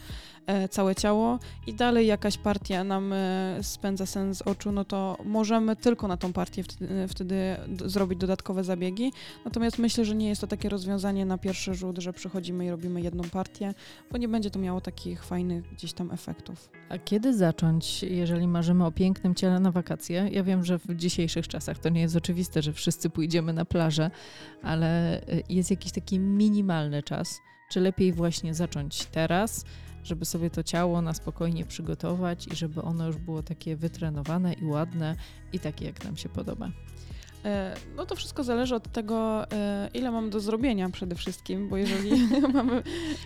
e, 0.47 0.69
całe 0.69 0.95
ciało 0.95 1.38
i 1.66 1.75
dalej 1.75 2.07
jakaś 2.07 2.38
partia 2.38 2.85
nam 2.85 3.12
e, 3.12 3.59
spędza 3.62 4.07
sen 4.07 4.35
z 4.35 4.43
oczu, 4.43 4.73
no 4.73 4.85
to 4.85 5.19
możemy 5.25 5.77
tylko 5.77 6.09
na 6.09 6.16
tą 6.16 6.33
partię 6.33 6.62
wtedy, 6.62 6.95
e, 6.95 7.09
wtedy 7.09 7.57
zrobić 7.87 8.19
dodatkowe 8.19 8.64
zabiegi. 8.64 9.12
Natomiast 9.45 9.79
myślę, 9.79 10.05
że 10.05 10.14
nie 10.14 10.29
jest 10.29 10.40
to 10.40 10.47
takie 10.47 10.69
rozwiązanie 10.69 11.27
na 11.27 11.38
pierwszy 11.38 11.75
rzut, 11.75 11.99
że 11.99 12.12
przychodzimy 12.12 12.66
i 12.66 12.71
robimy 12.71 13.01
jedną 13.01 13.25
partię, 13.25 13.75
bo 14.11 14.19
nie 14.19 14.29
będzie 14.29 14.51
to 14.51 14.59
miało 14.59 14.81
takich 14.81 15.25
fajnych 15.25 15.64
gdzieś 15.73 15.93
tam 15.93 16.11
efektów. 16.11 16.71
A 16.88 16.99
kiedy 16.99 17.35
zacząć, 17.37 18.03
jeżeli 18.03 18.49
marzymy 18.49 18.87
o 18.87 18.93
pięknym 18.93 19.35
ciele 19.35 19.61
na 19.61 19.71
wakacje? 19.71 20.29
Ja 20.33 20.43
wiem, 20.43 20.64
że 20.64 20.79
w 20.79 20.95
dzisiejszych 20.95 21.49
czasach 21.49 21.79
to 21.79 21.88
nie 21.88 22.01
jest 22.01 22.16
oczywiste, 22.16 22.62
że 22.62 22.73
wszyscy 22.73 23.11
pójdziemy 23.11 23.53
na 23.53 23.64
plażę, 23.64 24.11
ale 24.63 25.21
y, 25.23 25.43
jest 25.49 25.71
jakiś 25.71 25.93
taki 25.93 26.19
minimalny 26.19 27.03
czas. 27.03 27.41
Czy 27.71 27.81
lepiej 27.81 28.13
właśnie 28.13 28.55
zacząć 28.55 29.05
teraz, 29.05 29.65
żeby 30.05 30.25
sobie 30.25 30.51
to 30.51 30.63
ciało 30.63 31.03
na 31.03 31.15
spokojnie 31.15 31.65
przygotować 31.65 32.47
i 32.47 32.57
żeby 32.57 32.83
ono 32.83 33.07
już 33.07 33.17
było 33.17 33.43
takie 33.43 33.77
wytrenowane 33.77 34.53
i 34.53 34.65
ładne 34.65 35.17
i 35.53 35.59
takie, 35.59 35.85
jak 35.85 36.05
nam 36.05 36.17
się 36.17 36.29
podoba? 36.29 36.71
E, 37.45 37.77
no 37.97 38.07
to 38.07 38.17
wszystko 38.17 38.45
zależy 38.45 38.75
od 38.75 38.93
tego, 38.93 39.51
e, 39.53 39.89
ile 39.95 40.11
mam 40.11 40.31
do 40.31 40.41
zrobienia 40.41 40.91
przede 40.91 41.15
wszystkim, 41.15 41.69
bo 41.69 41.77
jeżeli 41.77 42.11
mamy... 42.55 42.83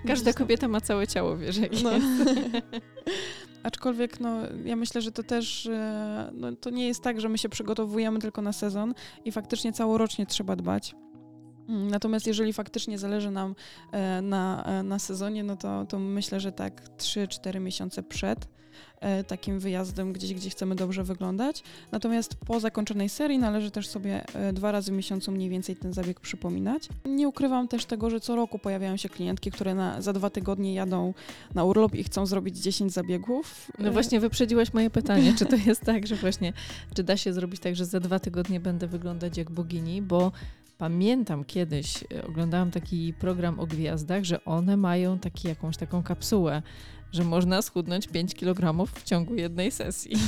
Każda 0.07 0.33
kobieta 0.33 0.69
ma 0.69 0.81
całe 0.81 1.07
ciało, 1.07 1.37
wiesz, 1.37 1.57
jak 1.57 1.73
no. 1.83 1.91
Aczkolwiek 3.64 4.20
no, 4.20 4.37
ja 4.64 4.77
myślę, 4.77 5.00
że 5.00 5.12
to 5.12 5.22
też 5.22 5.66
e, 5.66 6.31
no, 6.35 6.57
to 6.57 6.70
nie 6.70 6.87
jest 6.87 7.03
tak, 7.03 7.20
że 7.20 7.29
my 7.29 7.38
się 7.38 7.48
przygotowujemy 7.48 8.18
tylko 8.18 8.42
na 8.42 8.53
sezon 8.53 8.94
i 9.24 9.33
faktycznie 9.33 9.72
całorocznie 9.72 10.27
trzeba 10.27 10.57
dbać. 10.57 10.94
Mm, 11.68 11.88
natomiast 11.88 12.27
jeżeli 12.27 12.53
faktycznie 12.53 12.98
zależy 12.98 13.31
nam 13.31 13.55
na, 14.22 14.64
na 14.85 14.98
sezonie, 14.98 15.44
no 15.44 15.57
to, 15.57 15.87
to 15.87 15.98
myślę, 15.98 16.40
że 16.40 16.53
tak 16.53 16.83
3-4 16.98 17.61
miesiące 17.61 18.03
przed 18.03 18.38
E, 18.38 18.63
takim 19.29 19.61
wyjazdem 19.61 20.13
gdzieś, 20.13 20.35
gdzie 20.35 20.51
chcemy 20.51 20.75
dobrze 20.75 21.05
wyglądać. 21.05 21.63
Natomiast 21.93 22.35
po 22.35 22.61
zakończonej 22.61 23.09
serii 23.09 23.39
należy 23.39 23.71
też 23.71 23.89
sobie 23.89 24.25
e, 24.35 24.53
dwa 24.53 24.73
razy 24.73 24.93
w 24.93 24.95
miesiącu 24.95 25.33
mniej 25.33 25.51
więcej 25.51 25.77
ten 25.77 25.93
zabieg 25.93 26.21
przypominać. 26.21 26.89
Nie 27.05 27.29
ukrywam 27.29 27.69
też 27.69 27.85
tego, 27.85 28.11
że 28.11 28.21
co 28.21 28.37
roku 28.37 28.59
pojawiają 28.59 28.97
się 28.97 29.09
klientki, 29.09 29.51
które 29.51 29.75
na, 29.75 30.03
za 30.03 30.13
dwa 30.13 30.31
tygodnie 30.31 30.75
jadą 30.75 31.15
na 31.55 31.65
urlop 31.65 31.95
i 31.95 32.05
chcą 32.05 32.27
zrobić 32.27 32.59
10 32.59 32.93
zabiegów. 32.93 33.73
No 33.79 33.93
właśnie 33.93 34.21
wyprzedziłaś 34.21 34.73
moje 34.73 34.91
pytanie, 34.91 35.35
czy 35.39 35.47
to 35.47 35.57
jest 35.67 35.81
tak, 35.81 36.07
że 36.07 36.17
właśnie, 36.17 36.53
czy 36.95 37.03
da 37.03 37.17
się 37.17 37.33
zrobić 37.33 37.61
tak, 37.61 37.77
że 37.77 37.85
za 37.85 38.01
dwa 38.01 38.19
tygodnie 38.19 38.61
będę 38.61 38.87
wyglądać 38.87 39.39
jak 39.39 39.51
bogini, 39.51 40.03
bo 40.03 40.33
Pamiętam 40.79 41.45
kiedyś, 41.45 42.05
e, 42.15 42.27
oglądałam 42.27 42.71
taki 42.71 43.15
program 43.19 43.61
o 43.61 43.67
gwiazdach, 43.67 44.25
że 44.25 44.45
one 44.45 44.77
mają 44.77 45.19
taki, 45.19 45.49
jakąś 45.49 45.77
taką 45.77 46.03
kapsułę, 46.03 46.63
że 47.14 47.24
można 47.24 47.62
schudnąć 47.62 48.07
5 48.07 48.35
kg 48.35 48.87
w 48.94 49.03
ciągu 49.03 49.35
jednej 49.35 49.70
sesji. 49.70 50.16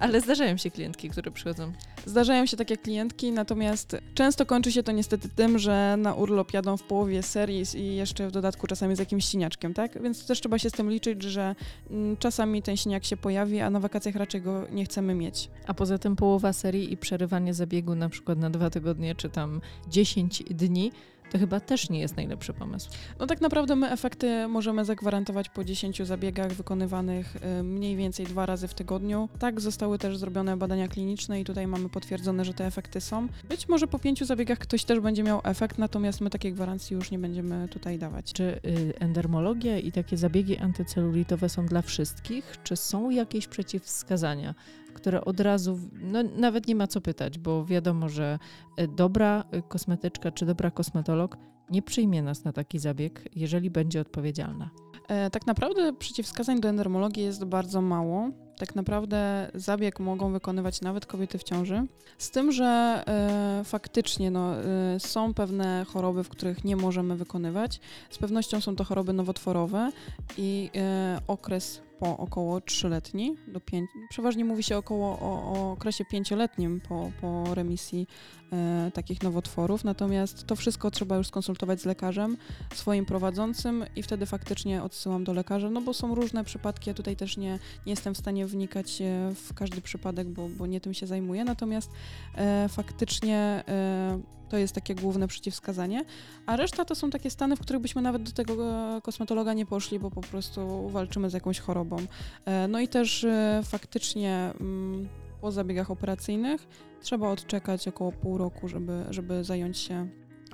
Ale 0.00 0.20
zdarzają 0.20 0.56
się 0.56 0.70
klientki, 0.70 1.10
które 1.10 1.30
przychodzą. 1.30 1.72
Zdarzają 2.06 2.46
się 2.46 2.56
takie 2.56 2.76
klientki, 2.76 3.32
natomiast 3.32 3.96
często 4.14 4.46
kończy 4.46 4.72
się 4.72 4.82
to 4.82 4.92
niestety 4.92 5.28
tym, 5.28 5.58
że 5.58 5.96
na 5.98 6.14
urlop 6.14 6.52
jadą 6.52 6.76
w 6.76 6.82
połowie 6.82 7.22
serii 7.22 7.62
i 7.74 7.96
jeszcze 7.96 8.28
w 8.28 8.32
dodatku 8.32 8.66
czasami 8.66 8.96
z 8.96 8.98
jakimś 8.98 9.24
siniaczkiem, 9.24 9.74
tak? 9.74 10.02
Więc 10.02 10.26
też 10.26 10.40
trzeba 10.40 10.58
się 10.58 10.70
z 10.70 10.72
tym 10.72 10.90
liczyć, 10.90 11.22
że 11.22 11.54
mm, 11.90 12.16
czasami 12.16 12.62
ten 12.62 12.76
siniak 12.76 13.04
się 13.04 13.16
pojawi, 13.16 13.60
a 13.60 13.70
na 13.70 13.80
wakacjach 13.80 14.14
raczej 14.16 14.42
go 14.42 14.66
nie 14.70 14.84
chcemy 14.84 15.14
mieć. 15.14 15.50
A 15.66 15.74
poza 15.74 15.98
tym 15.98 16.16
połowa 16.16 16.52
serii 16.52 16.92
i 16.92 16.96
przerywanie 16.96 17.54
zabiegu 17.54 17.94
na 17.94 18.08
przykład 18.08 18.38
na 18.38 18.50
dwa 18.50 18.70
tygodnie 18.70 19.14
czy 19.14 19.28
tam 19.28 19.60
10 19.88 20.42
dni 20.50 20.92
to 21.30 21.38
chyba 21.38 21.60
też 21.60 21.90
nie 21.90 22.00
jest 22.00 22.16
najlepszy 22.16 22.52
pomysł. 22.52 22.90
No 23.18 23.26
tak 23.26 23.40
naprawdę 23.40 23.76
my 23.76 23.90
efekty 23.90 24.48
możemy 24.48 24.84
zagwarantować 24.84 25.48
po 25.48 25.64
10 25.64 26.02
zabiegach 26.02 26.52
wykonywanych 26.52 27.36
y, 27.60 27.62
mniej 27.62 27.96
więcej 27.96 28.26
dwa 28.26 28.46
razy 28.46 28.68
w 28.68 28.74
tygodniu. 28.74 29.28
Tak 29.38 29.60
zostały 29.60 29.98
też 29.98 30.16
zrobione 30.16 30.56
badania 30.56 30.88
kliniczne 30.88 31.40
i 31.40 31.44
tutaj 31.44 31.66
mamy 31.66 31.88
potwierdzone, 31.88 32.44
że 32.44 32.54
te 32.54 32.66
efekty 32.66 33.00
są. 33.00 33.28
Być 33.48 33.68
może 33.68 33.86
po 33.86 33.98
pięciu 33.98 34.24
zabiegach 34.24 34.58
ktoś 34.58 34.84
też 34.84 35.00
będzie 35.00 35.22
miał 35.22 35.40
efekt, 35.44 35.78
natomiast 35.78 36.20
my 36.20 36.30
takiej 36.30 36.52
gwarancji 36.52 36.94
już 36.94 37.10
nie 37.10 37.18
będziemy 37.18 37.68
tutaj 37.68 37.98
dawać. 37.98 38.32
Czy 38.32 38.42
y, 38.42 38.94
endermologia 38.98 39.78
i 39.78 39.92
takie 39.92 40.16
zabiegi 40.16 40.58
antycelulitowe 40.58 41.48
są 41.48 41.66
dla 41.66 41.82
wszystkich, 41.82 42.56
czy 42.64 42.76
są 42.76 43.10
jakieś 43.10 43.46
przeciwwskazania? 43.46 44.54
Które 44.92 45.24
od 45.24 45.40
razu, 45.40 45.78
no 46.02 46.22
nawet 46.22 46.68
nie 46.68 46.74
ma 46.74 46.86
co 46.86 47.00
pytać, 47.00 47.38
bo 47.38 47.64
wiadomo, 47.64 48.08
że 48.08 48.38
e, 48.76 48.88
dobra 48.88 49.44
e, 49.50 49.62
kosmetyczka 49.62 50.30
czy 50.30 50.46
dobra 50.46 50.70
kosmetolog 50.70 51.36
nie 51.70 51.82
przyjmie 51.82 52.22
nas 52.22 52.44
na 52.44 52.52
taki 52.52 52.78
zabieg, 52.78 53.28
jeżeli 53.36 53.70
będzie 53.70 54.00
odpowiedzialna. 54.00 54.70
E, 55.08 55.30
tak 55.30 55.46
naprawdę 55.46 55.92
przeciwwskazań 55.92 56.60
do 56.60 56.68
endermologii 56.68 57.22
jest 57.22 57.44
bardzo 57.44 57.82
mało. 57.82 58.30
Tak 58.58 58.74
naprawdę 58.74 59.50
zabieg 59.54 60.00
mogą 60.00 60.32
wykonywać 60.32 60.80
nawet 60.80 61.06
kobiety 61.06 61.38
w 61.38 61.42
ciąży. 61.42 61.86
Z 62.18 62.30
tym, 62.30 62.52
że 62.52 63.02
e, 63.06 63.64
faktycznie 63.64 64.30
no, 64.30 64.56
e, 64.56 65.00
są 65.00 65.34
pewne 65.34 65.86
choroby, 65.92 66.24
w 66.24 66.28
których 66.28 66.64
nie 66.64 66.76
możemy 66.76 67.16
wykonywać. 67.16 67.80
Z 68.10 68.18
pewnością 68.18 68.60
są 68.60 68.76
to 68.76 68.84
choroby 68.84 69.12
nowotworowe 69.12 69.90
i 70.38 70.70
e, 70.76 71.20
okres 71.26 71.82
po 72.00 72.18
około 72.18 72.60
trzyletni 72.60 73.36
do 73.48 73.60
pięć, 73.60 73.90
przeważnie 74.08 74.44
mówi 74.44 74.62
się 74.62 74.76
około 74.76 75.18
o, 75.20 75.52
o 75.52 75.72
okresie 75.72 76.04
pięcioletnim 76.04 76.80
po, 76.80 77.10
po 77.20 77.54
remisji 77.54 78.06
e, 78.52 78.90
takich 78.94 79.22
nowotworów, 79.22 79.84
natomiast 79.84 80.46
to 80.46 80.56
wszystko 80.56 80.90
trzeba 80.90 81.16
już 81.16 81.26
skonsultować 81.26 81.80
z 81.80 81.84
lekarzem 81.84 82.36
swoim 82.74 83.06
prowadzącym 83.06 83.84
i 83.96 84.02
wtedy 84.02 84.26
faktycznie 84.26 84.82
odsyłam 84.82 85.24
do 85.24 85.32
lekarza, 85.32 85.70
no 85.70 85.80
bo 85.80 85.94
są 85.94 86.14
różne 86.14 86.44
przypadki, 86.44 86.90
ja 86.90 86.94
tutaj 86.94 87.16
też 87.16 87.36
nie, 87.36 87.58
nie 87.86 87.92
jestem 87.92 88.14
w 88.14 88.18
stanie 88.18 88.46
wnikać 88.46 89.02
e, 89.02 89.34
w 89.34 89.54
każdy 89.54 89.80
przypadek, 89.80 90.28
bo, 90.28 90.48
bo 90.48 90.66
nie 90.66 90.80
tym 90.80 90.94
się 90.94 91.06
zajmuję, 91.06 91.44
natomiast 91.44 91.90
e, 92.34 92.68
faktycznie 92.68 93.64
e, 93.68 94.39
to 94.50 94.56
jest 94.56 94.74
takie 94.74 94.94
główne 94.94 95.28
przeciwwskazanie, 95.28 96.04
a 96.46 96.56
reszta 96.56 96.84
to 96.84 96.94
są 96.94 97.10
takie 97.10 97.30
stany, 97.30 97.56
w 97.56 97.60
których 97.60 97.82
byśmy 97.82 98.02
nawet 98.02 98.22
do 98.22 98.32
tego 98.32 98.64
e, 98.96 99.00
kosmetologa 99.00 99.54
nie 99.54 99.66
poszli, 99.66 99.98
bo 99.98 100.10
po 100.10 100.20
prostu 100.20 100.88
walczymy 100.88 101.30
z 101.30 101.32
jakąś 101.32 101.58
chorobą. 101.58 101.96
E, 102.44 102.68
no 102.68 102.80
i 102.80 102.88
też 102.88 103.24
e, 103.24 103.60
faktycznie 103.64 104.52
mm, 104.60 105.08
po 105.40 105.52
zabiegach 105.52 105.90
operacyjnych 105.90 106.66
trzeba 107.02 107.28
odczekać 107.28 107.88
około 107.88 108.12
pół 108.12 108.38
roku, 108.38 108.68
żeby, 108.68 109.04
żeby 109.10 109.44
zająć 109.44 109.78
się 109.78 110.08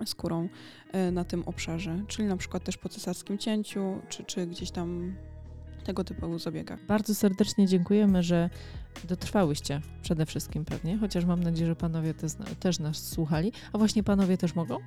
skórą 0.04 0.48
na 1.12 1.24
tym 1.24 1.42
obszarze, 1.46 2.04
czyli 2.08 2.28
na 2.28 2.36
przykład 2.36 2.64
też 2.64 2.76
po 2.76 2.88
cesarskim 2.88 3.38
cięciu, 3.38 4.00
czy, 4.08 4.24
czy 4.24 4.46
gdzieś 4.46 4.70
tam 4.70 5.16
tego 5.86 6.04
typu 6.04 6.38
zabiegach. 6.38 6.86
Bardzo 6.86 7.14
serdecznie 7.14 7.66
dziękujemy, 7.66 8.22
że 8.22 8.50
dotrwałyście 9.04 9.80
przede 10.02 10.26
wszystkim 10.26 10.64
pewnie, 10.64 10.98
chociaż 10.98 11.24
mam 11.24 11.42
nadzieję, 11.42 11.66
że 11.66 11.76
panowie 11.76 12.14
te, 12.14 12.26
też 12.60 12.78
nas 12.78 13.08
słuchali. 13.08 13.52
A 13.72 13.78
właśnie 13.78 14.02
panowie 14.02 14.38
też 14.38 14.54
mogą? 14.54 14.78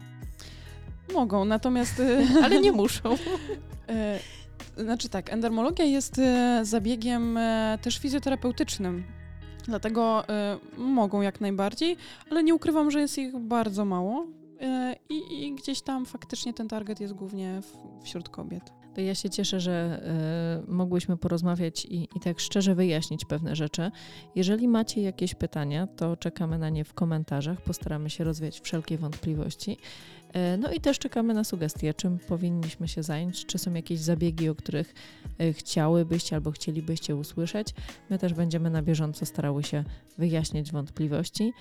Mogą, 1.13 1.45
natomiast... 1.45 2.01
Ale 2.43 2.61
nie 2.61 2.71
muszą. 2.71 3.15
E, 3.89 4.19
znaczy 4.83 5.09
tak, 5.09 5.33
endermologia 5.33 5.85
jest 5.85 6.19
e, 6.19 6.61
zabiegiem 6.63 7.39
też 7.81 7.97
fizjoterapeutycznym. 7.97 9.03
Dlatego 9.65 10.23
mogą 10.77 11.21
jak 11.21 11.41
najbardziej, 11.41 11.97
ale 12.31 12.43
nie 12.43 12.55
ukrywam, 12.55 12.91
że 12.91 12.99
jest 13.01 13.17
ich 13.17 13.39
bardzo 13.39 13.85
mało. 13.85 14.27
I, 15.09 15.45
i 15.45 15.55
gdzieś 15.55 15.81
tam 15.81 16.05
faktycznie 16.05 16.53
ten 16.53 16.67
target 16.67 16.99
jest 16.99 17.13
głównie 17.13 17.61
w, 17.61 18.03
wśród 18.05 18.29
kobiet. 18.29 18.78
Ja 19.05 19.15
się 19.15 19.29
cieszę, 19.29 19.59
że 19.59 20.01
y, 20.67 20.71
mogłyśmy 20.71 21.17
porozmawiać 21.17 21.85
i, 21.85 22.03
i 22.15 22.19
tak 22.23 22.39
szczerze 22.39 22.75
wyjaśnić 22.75 23.25
pewne 23.25 23.55
rzeczy. 23.55 23.91
Jeżeli 24.35 24.67
macie 24.67 25.01
jakieś 25.01 25.35
pytania, 25.35 25.87
to 25.87 26.17
czekamy 26.17 26.57
na 26.57 26.69
nie 26.69 26.83
w 26.83 26.93
komentarzach. 26.93 27.61
Postaramy 27.61 28.09
się 28.09 28.23
rozwiać 28.23 28.59
wszelkie 28.59 28.97
wątpliwości. 28.97 29.77
Y, 30.35 30.57
no 30.57 30.71
i 30.71 30.79
też 30.79 30.99
czekamy 30.99 31.33
na 31.33 31.43
sugestie, 31.43 31.93
czym 31.93 32.19
powinniśmy 32.19 32.87
się 32.87 33.03
zająć, 33.03 33.45
czy 33.45 33.57
są 33.57 33.73
jakieś 33.73 33.99
zabiegi, 33.99 34.49
o 34.49 34.55
których 34.55 34.93
y, 35.41 35.53
chciałybyście 35.53 36.35
albo 36.35 36.51
chcielibyście 36.51 37.15
usłyszeć. 37.15 37.67
My 38.09 38.17
też 38.17 38.33
będziemy 38.33 38.69
na 38.69 38.81
bieżąco 38.81 39.25
starały 39.25 39.63
się 39.63 39.83
wyjaśniać 40.17 40.71
wątpliwości. 40.71 41.53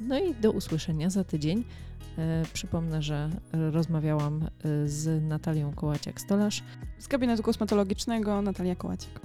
No 0.00 0.18
i 0.18 0.34
do 0.34 0.52
usłyszenia 0.52 1.10
za 1.10 1.24
tydzień. 1.24 1.64
E, 2.18 2.42
przypomnę, 2.52 3.02
że 3.02 3.30
rozmawiałam 3.52 4.42
e, 4.42 4.88
z 4.88 5.24
Natalią 5.24 5.72
Kołaciak-Stolarz 5.72 6.62
z 6.98 7.06
gabinetu 7.06 7.42
kosmetologicznego 7.42 8.42
Natalia 8.42 8.76
Kołaciak. 8.76 9.20